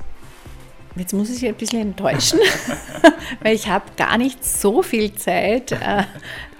Jetzt 0.97 1.13
muss 1.13 1.29
ich 1.29 1.39
Sie 1.39 1.49
ein 1.49 1.57
bisschen 1.57 1.81
enttäuschen, 1.81 2.39
weil 3.43 3.57
ich 3.57 3.69
habe 3.69 3.85
gar 3.97 4.17
nicht 4.17 4.45
so 4.45 4.81
viel 4.81 5.13
Zeit, 5.15 5.73
äh, 5.73 6.05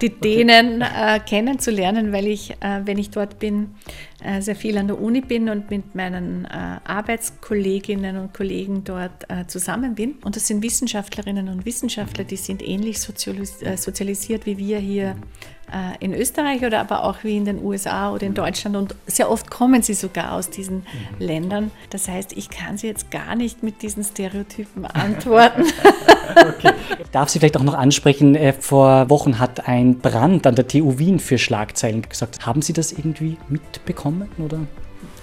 die 0.01 0.09
Dänen 0.09 0.81
äh, 0.81 1.21
kennenzulernen, 1.25 2.11
weil 2.11 2.27
ich, 2.27 2.51
äh, 2.51 2.81
wenn 2.83 2.97
ich 2.97 3.11
dort 3.11 3.39
bin, 3.39 3.75
äh, 4.21 4.41
sehr 4.41 4.57
viel 4.57 4.77
an 4.77 4.87
der 4.87 4.99
Uni 4.99 5.21
bin 5.21 5.47
und 5.49 5.69
mit 5.71 5.95
meinen 5.95 6.45
Arbeitskolleginnen 6.45 8.17
und 8.17 8.33
Kollegen 8.33 8.83
dort 8.83 9.25
zusammen 9.47 9.95
bin. 9.95 10.15
Und 10.23 10.35
das 10.35 10.47
sind 10.47 10.61
Wissenschaftlerinnen 10.63 11.47
und 11.47 11.65
Wissenschaftler, 11.65 12.23
die 12.23 12.35
sind 12.35 12.61
ähnlich 12.67 12.99
sozialisiert 12.99 14.45
wie 14.45 14.57
wir 14.57 14.79
hier 14.79 15.15
in 15.99 16.13
Österreich 16.13 16.63
oder 16.63 16.79
aber 16.79 17.03
auch 17.03 17.23
wie 17.23 17.35
in 17.35 17.45
den 17.45 17.63
USA 17.63 18.11
oder 18.11 18.25
in 18.25 18.33
Deutschland 18.33 18.75
und 18.75 18.95
sehr 19.07 19.29
oft 19.29 19.49
kommen 19.49 19.81
sie 19.81 19.93
sogar 19.93 20.33
aus 20.33 20.49
diesen 20.49 20.77
mhm. 20.77 20.83
Ländern. 21.19 21.71
Das 21.89 22.07
heißt, 22.07 22.33
ich 22.33 22.49
kann 22.49 22.77
sie 22.77 22.87
jetzt 22.87 23.11
gar 23.11 23.35
nicht 23.35 23.63
mit 23.63 23.81
diesen 23.81 24.03
Stereotypen 24.03 24.85
antworten. 24.85 25.63
okay. 26.35 26.71
Darf 27.11 27.29
Sie 27.29 27.39
vielleicht 27.39 27.57
auch 27.57 27.63
noch 27.63 27.73
ansprechen, 27.73 28.35
äh, 28.35 28.53
vor 28.53 29.09
Wochen 29.09 29.39
hat 29.39 29.67
ein 29.67 29.99
Brand 29.99 30.45
an 30.47 30.55
der 30.55 30.67
TU 30.67 30.97
Wien 30.97 31.19
für 31.19 31.37
Schlagzeilen 31.37 32.03
gesagt. 32.03 32.45
Haben 32.45 32.61
Sie 32.61 32.73
das 32.73 32.91
irgendwie 32.91 33.37
mitbekommen 33.49 34.29
oder? 34.37 34.59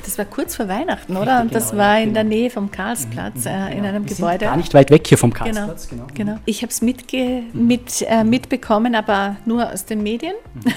Das 0.05 0.19
war 0.19 0.25
kurz 0.25 0.57
vor 0.57 0.69
Weihnachten, 0.69 1.17
oder? 1.17 1.41
Und 1.41 1.55
das 1.55 1.71
genau, 1.71 1.83
war 1.83 2.01
in 2.01 2.15
der 2.15 2.25
genau. 2.25 2.37
Nähe 2.37 2.51
vom 2.51 2.71
Karlsplatz, 2.71 3.45
mhm, 3.45 3.51
äh, 3.51 3.69
in 3.69 3.77
genau. 3.77 3.89
einem 3.89 4.09
Wir 4.09 4.17
Gebäude. 4.17 4.45
gar 4.47 4.57
nicht 4.57 4.75
weit 4.75 4.91
weg 4.91 5.07
hier 5.07 5.19
vom 5.19 5.33
genau, 5.33 5.45
Karlsplatz. 5.45 5.89
Genau. 5.89 6.07
genau. 6.15 6.39
Ich 6.45 6.63
habe 6.63 6.71
es 6.71 6.83
mitge 6.83 7.43
mhm. 7.53 7.67
mit, 7.67 8.03
äh, 8.03 8.25
mitbekommen, 8.25 8.95
aber 8.95 9.37
nur 9.45 9.71
aus 9.73 9.85
den 9.85 10.03
Medien. 10.03 10.35
Mhm. 10.55 10.73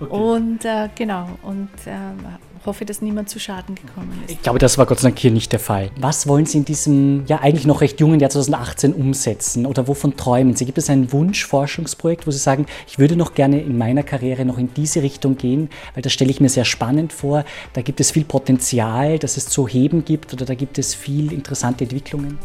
okay. 0.00 0.12
Und 0.12 0.64
äh, 0.64 0.88
genau, 0.94 1.28
und 1.42 1.70
äh, 1.86 1.90
hoffe, 2.68 2.84
dass 2.84 3.02
niemand 3.02 3.28
zu 3.28 3.40
Schaden 3.40 3.74
gekommen 3.74 4.12
ist. 4.24 4.32
Ich 4.32 4.42
glaube, 4.42 4.58
das 4.58 4.78
war 4.78 4.86
Gott 4.86 5.00
sei 5.00 5.08
Dank 5.08 5.18
hier 5.18 5.30
nicht 5.30 5.50
der 5.50 5.58
Fall. 5.58 5.90
Was 5.98 6.28
wollen 6.28 6.46
Sie 6.46 6.58
in 6.58 6.64
diesem 6.64 7.24
ja 7.26 7.40
eigentlich 7.40 7.66
noch 7.66 7.80
recht 7.80 7.98
jungen 7.98 8.20
Jahr 8.20 8.30
2018 8.30 8.92
umsetzen 8.92 9.66
oder 9.66 9.88
wovon 9.88 10.16
träumen 10.16 10.54
Sie? 10.54 10.66
Gibt 10.66 10.78
es 10.78 10.90
ein 10.90 11.10
Wunschforschungsprojekt, 11.10 12.26
wo 12.26 12.30
Sie 12.30 12.38
sagen, 12.38 12.66
ich 12.86 12.98
würde 12.98 13.16
noch 13.16 13.34
gerne 13.34 13.60
in 13.60 13.76
meiner 13.76 14.02
Karriere 14.02 14.44
noch 14.44 14.58
in 14.58 14.72
diese 14.74 15.02
Richtung 15.02 15.36
gehen, 15.36 15.70
weil 15.94 16.02
das 16.02 16.12
stelle 16.12 16.30
ich 16.30 16.40
mir 16.40 16.50
sehr 16.50 16.66
spannend 16.66 17.12
vor. 17.12 17.44
Da 17.72 17.82
gibt 17.82 18.00
es 18.00 18.10
viel 18.10 18.24
Potenzial, 18.24 19.18
dass 19.18 19.36
es 19.36 19.46
zu 19.46 19.66
heben 19.66 20.04
gibt 20.04 20.32
oder 20.32 20.44
da 20.44 20.54
gibt 20.54 20.78
es 20.78 20.94
viel 20.94 21.32
interessante 21.32 21.84
Entwicklungen? 21.84 22.38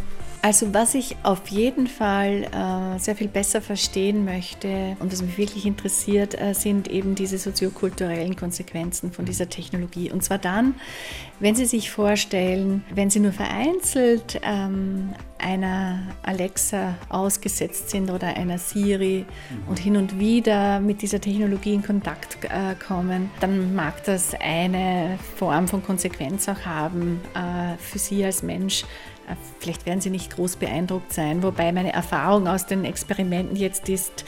Also 0.44 0.74
was 0.74 0.94
ich 0.94 1.16
auf 1.24 1.48
jeden 1.48 1.88
Fall 1.88 2.44
äh, 2.44 3.00
sehr 3.00 3.16
viel 3.16 3.30
besser 3.30 3.62
verstehen 3.62 4.26
möchte 4.26 4.98
und 5.00 5.10
was 5.10 5.22
mich 5.22 5.38
wirklich 5.38 5.66
interessiert, 5.66 6.38
äh, 6.38 6.54
sind 6.54 6.90
eben 6.90 7.16
diese 7.16 7.38
soziokulturellen 7.38 8.36
Konsequenzen 8.36 9.14
von 9.14 9.24
dieser 9.24 9.48
Technologie. 9.48 10.12
Und 10.12 10.22
zwar 10.22 10.40
dann, 10.40 10.76
wenn 11.40 11.56
Sie 11.56 11.64
sich 11.64 11.90
vorstellen, 11.90 12.84
wenn 12.94 13.10
Sie 13.10 13.22
nur 13.22 13.32
vereinzelt 13.32 14.42
ähm, 14.44 15.14
einer 15.38 16.00
Alexa 16.24 16.96
ausgesetzt 17.08 17.90
sind 17.90 18.12
oder 18.12 18.36
einer 18.36 18.58
Siri 18.58 19.26
mhm. 19.50 19.70
und 19.70 19.80
hin 19.80 19.96
und 19.96 20.20
wieder 20.20 20.82
mit 20.82 21.02
dieser 21.02 21.22
Technologie 21.22 21.76
in 21.76 21.84
Kontakt 21.84 22.44
äh, 22.44 22.76
kommen, 22.86 23.32
dann 23.40 23.74
mag 23.74 24.04
das 24.04 24.34
eine 24.42 25.18
Form 25.38 25.70
von 25.70 25.82
Konsequenz 25.82 26.50
auch 26.50 26.66
haben 26.66 27.22
äh, 27.34 27.78
für 27.78 27.98
Sie 27.98 28.26
als 28.26 28.44
Mensch 28.44 28.84
vielleicht 29.60 29.86
werden 29.86 30.02
Sie 30.02 30.10
nicht 30.10 30.36
groß 30.36 30.58
beeindruckt 30.58 31.14
sein, 31.14 31.44
wobei 31.44 31.72
meine 31.72 31.94
Erfahrung 31.94 32.48
aus 32.48 32.66
den 32.66 32.86
Experimenten 32.86 33.56
jetzt 33.56 33.90
ist, 33.90 34.26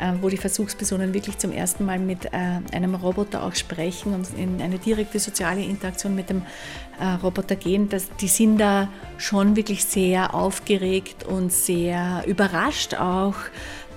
äh, 0.00 0.12
wo 0.20 0.28
die 0.28 0.36
Versuchspersonen 0.36 1.14
wirklich 1.14 1.38
zum 1.38 1.52
ersten 1.52 1.84
Mal 1.84 1.98
mit 1.98 2.26
äh, 2.26 2.60
einem 2.72 2.94
Roboter 2.94 3.44
auch 3.44 3.54
sprechen 3.54 4.14
und 4.14 4.26
in 4.36 4.60
eine 4.60 4.78
direkte 4.78 5.18
soziale 5.18 5.62
Interaktion 5.62 6.14
mit 6.14 6.30
dem 6.30 6.42
Roboter 7.20 7.56
gehen, 7.56 7.88
dass 7.88 8.14
die 8.20 8.28
sind 8.28 8.58
da 8.58 8.88
schon 9.18 9.56
wirklich 9.56 9.84
sehr 9.84 10.34
aufgeregt 10.34 11.24
und 11.24 11.52
sehr 11.52 12.22
überrascht 12.28 12.94
auch 12.94 13.34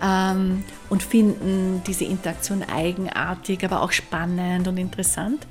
ähm, 0.01 0.63
und 0.89 1.03
finden 1.03 1.81
diese 1.85 2.05
Interaktion 2.05 2.63
eigenartig, 2.63 3.63
aber 3.63 3.81
auch 3.81 3.91
spannend 3.91 4.67
und 4.67 4.77
interessant. 4.77 5.45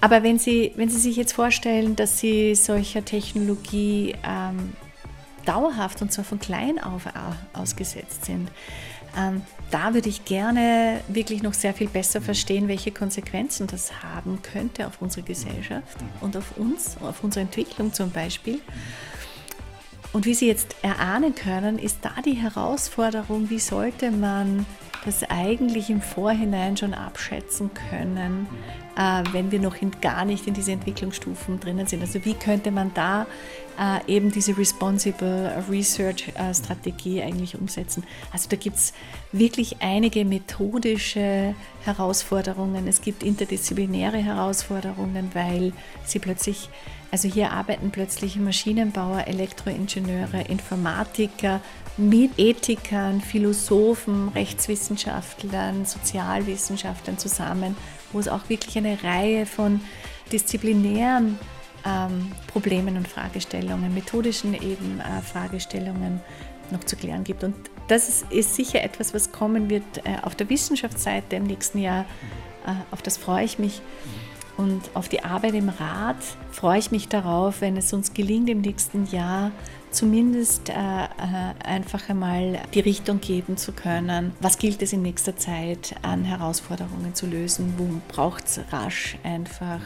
Aber 0.00 0.22
wenn 0.22 0.38
Sie, 0.38 0.72
wenn 0.76 0.88
Sie 0.88 0.98
sich 0.98 1.16
jetzt 1.16 1.32
vorstellen, 1.32 1.96
dass 1.96 2.18
Sie 2.18 2.54
solcher 2.54 3.04
Technologie 3.04 4.14
ähm, 4.24 4.72
dauerhaft 5.44 6.02
und 6.02 6.12
zwar 6.12 6.24
von 6.24 6.38
klein 6.38 6.78
auf 6.82 7.04
ausgesetzt 7.52 8.26
sind, 8.26 8.50
ähm, 9.16 9.42
da 9.70 9.94
würde 9.94 10.08
ich 10.08 10.24
gerne 10.24 11.00
wirklich 11.08 11.42
noch 11.42 11.54
sehr 11.54 11.74
viel 11.74 11.88
besser 11.88 12.20
verstehen, 12.20 12.68
welche 12.68 12.92
Konsequenzen 12.92 13.66
das 13.66 14.02
haben 14.02 14.40
könnte 14.42 14.86
auf 14.86 15.00
unsere 15.02 15.22
Gesellschaft 15.22 15.98
und 16.20 16.36
auf 16.36 16.56
uns, 16.56 16.96
auf 17.00 17.24
unsere 17.24 17.42
Entwicklung 17.42 17.92
zum 17.92 18.10
Beispiel. 18.10 18.60
Und 20.12 20.24
wie 20.24 20.34
Sie 20.34 20.46
jetzt 20.46 20.76
erahnen 20.82 21.34
können, 21.34 21.78
ist 21.78 21.98
da 22.02 22.14
die 22.24 22.34
Herausforderung, 22.34 23.50
wie 23.50 23.58
sollte 23.58 24.10
man 24.10 24.64
das 25.04 25.22
eigentlich 25.28 25.90
im 25.90 26.00
Vorhinein 26.00 26.76
schon 26.76 26.94
abschätzen 26.94 27.70
können, 27.90 28.46
äh, 28.48 28.87
wenn 29.32 29.52
wir 29.52 29.60
noch 29.60 29.80
in, 29.80 29.92
gar 30.00 30.24
nicht 30.24 30.46
in 30.48 30.54
diese 30.54 30.72
Entwicklungsstufen 30.72 31.60
drinnen 31.60 31.86
sind. 31.86 32.02
Also 32.02 32.24
wie 32.24 32.34
könnte 32.34 32.72
man 32.72 32.92
da 32.94 33.26
äh, 33.78 34.12
eben 34.12 34.32
diese 34.32 34.58
Responsible 34.58 35.64
Research 35.70 36.32
äh, 36.34 36.52
Strategie 36.52 37.22
eigentlich 37.22 37.56
umsetzen? 37.56 38.02
Also 38.32 38.48
da 38.48 38.56
gibt 38.56 38.76
es 38.76 38.92
wirklich 39.30 39.76
einige 39.80 40.24
methodische 40.24 41.54
Herausforderungen. 41.84 42.88
Es 42.88 43.00
gibt 43.00 43.22
interdisziplinäre 43.22 44.18
Herausforderungen, 44.18 45.30
weil 45.32 45.72
sie 46.04 46.18
plötzlich 46.18 46.68
also 47.10 47.26
hier 47.26 47.52
arbeiten 47.52 47.90
plötzlich 47.90 48.36
Maschinenbauer, 48.36 49.26
Elektroingenieure, 49.28 50.42
Informatiker 50.42 51.62
mit 51.96 52.32
Ethikern, 52.36 53.22
Philosophen, 53.22 54.28
Rechtswissenschaftlern, 54.28 55.86
Sozialwissenschaftlern 55.86 57.16
zusammen 57.16 57.76
wo 58.12 58.20
es 58.20 58.28
auch 58.28 58.48
wirklich 58.48 58.76
eine 58.78 59.02
Reihe 59.02 59.46
von 59.46 59.80
disziplinären 60.32 61.38
ähm, 61.84 62.32
Problemen 62.46 62.96
und 62.96 63.08
Fragestellungen, 63.08 63.92
methodischen 63.94 64.54
eben 64.54 65.00
äh, 65.00 65.22
Fragestellungen 65.22 66.20
noch 66.70 66.84
zu 66.84 66.96
klären 66.96 67.24
gibt. 67.24 67.44
Und 67.44 67.54
das 67.88 68.08
ist, 68.08 68.30
ist 68.30 68.54
sicher 68.54 68.82
etwas, 68.82 69.14
was 69.14 69.32
kommen 69.32 69.70
wird 69.70 69.98
äh, 69.98 70.16
auf 70.22 70.34
der 70.34 70.50
Wissenschaftsseite 70.50 71.36
im 71.36 71.44
nächsten 71.44 71.78
Jahr. 71.78 72.04
Äh, 72.66 72.72
auf 72.90 73.02
das 73.02 73.16
freue 73.16 73.44
ich 73.44 73.58
mich. 73.58 73.80
Und 74.56 74.90
auf 74.94 75.08
die 75.08 75.22
Arbeit 75.22 75.54
im 75.54 75.68
Rat 75.68 76.16
freue 76.50 76.80
ich 76.80 76.90
mich 76.90 77.08
darauf, 77.08 77.60
wenn 77.60 77.76
es 77.76 77.92
uns 77.92 78.12
gelingt, 78.12 78.50
im 78.50 78.60
nächsten 78.60 79.06
Jahr 79.06 79.52
zumindest 79.90 80.68
äh, 80.68 80.72
äh, 80.72 81.64
einfach 81.64 82.08
einmal 82.08 82.60
die 82.74 82.80
Richtung 82.80 83.20
geben 83.20 83.56
zu 83.56 83.72
können, 83.72 84.32
was 84.40 84.58
gilt 84.58 84.82
es 84.82 84.92
in 84.92 85.02
nächster 85.02 85.36
Zeit 85.36 85.94
an 86.02 86.24
Herausforderungen 86.24 87.14
zu 87.14 87.26
lösen, 87.26 87.74
wo 87.76 87.88
braucht 88.12 88.46
es 88.46 88.60
rasch 88.70 89.16
einfach 89.22 89.80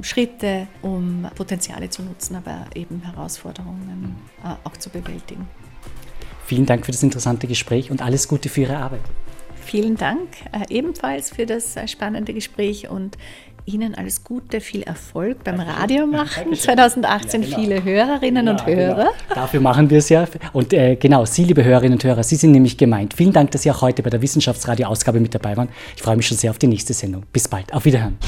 Schritte, 0.00 0.66
um 0.80 1.26
Potenziale 1.34 1.90
zu 1.90 2.02
nutzen, 2.02 2.36
aber 2.36 2.66
eben 2.74 3.02
Herausforderungen 3.02 4.16
äh, 4.44 4.54
auch 4.64 4.76
zu 4.76 4.90
bewältigen. 4.90 5.48
Vielen 6.46 6.66
Dank 6.66 6.84
für 6.84 6.92
das 6.92 7.02
interessante 7.02 7.46
Gespräch 7.46 7.90
und 7.90 8.02
alles 8.02 8.28
Gute 8.28 8.48
für 8.48 8.62
Ihre 8.62 8.76
Arbeit. 8.76 9.02
Vielen 9.64 9.96
Dank 9.96 10.28
äh, 10.52 10.74
ebenfalls 10.74 11.30
für 11.30 11.46
das 11.46 11.76
äh, 11.76 11.86
spannende 11.86 12.34
Gespräch 12.34 12.88
und 12.88 13.16
Ihnen 13.64 13.94
alles 13.94 14.24
Gute, 14.24 14.60
viel 14.60 14.82
Erfolg 14.82 15.44
beim 15.44 15.60
Radiomachen. 15.60 16.52
2018 16.54 17.42
ja, 17.42 17.48
genau. 17.48 17.60
viele 17.60 17.84
Hörerinnen 17.84 18.46
ja, 18.46 18.52
und 18.52 18.66
genau. 18.66 18.78
Hörer. 18.80 18.96
Genau. 18.96 19.34
Dafür 19.34 19.60
machen 19.60 19.88
wir 19.88 19.98
es 19.98 20.08
ja. 20.08 20.26
Und 20.52 20.72
äh, 20.72 20.96
genau, 20.96 21.24
Sie, 21.24 21.44
liebe 21.44 21.64
Hörerinnen 21.64 21.94
und 21.94 22.04
Hörer, 22.04 22.22
Sie 22.22 22.36
sind 22.36 22.52
nämlich 22.52 22.76
gemeint. 22.76 23.14
Vielen 23.14 23.32
Dank, 23.32 23.52
dass 23.52 23.62
Sie 23.62 23.70
auch 23.70 23.80
heute 23.82 24.02
bei 24.02 24.10
der 24.10 24.20
Wissenschaftsradio-Ausgabe 24.20 25.20
mit 25.20 25.34
dabei 25.34 25.56
waren. 25.56 25.68
Ich 25.96 26.02
freue 26.02 26.16
mich 26.16 26.26
schon 26.26 26.38
sehr 26.38 26.50
auf 26.50 26.58
die 26.58 26.66
nächste 26.66 26.92
Sendung. 26.92 27.22
Bis 27.32 27.46
bald. 27.46 27.72
Auf 27.72 27.84
Wiederhören. 27.84 28.18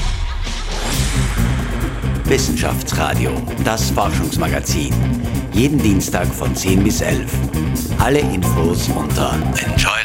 Wissenschaftsradio, 2.25 3.31
das 3.63 3.91
Forschungsmagazin. 3.91 4.93
Jeden 5.53 5.77
Dienstag 5.79 6.27
von 6.27 6.55
10 6.55 6.83
bis 6.83 7.01
11. 7.01 7.31
Alle 7.99 8.19
Infos 8.19 8.89
unter 8.89 9.33
Enjoy 9.57 9.91
Radio. 9.91 10.04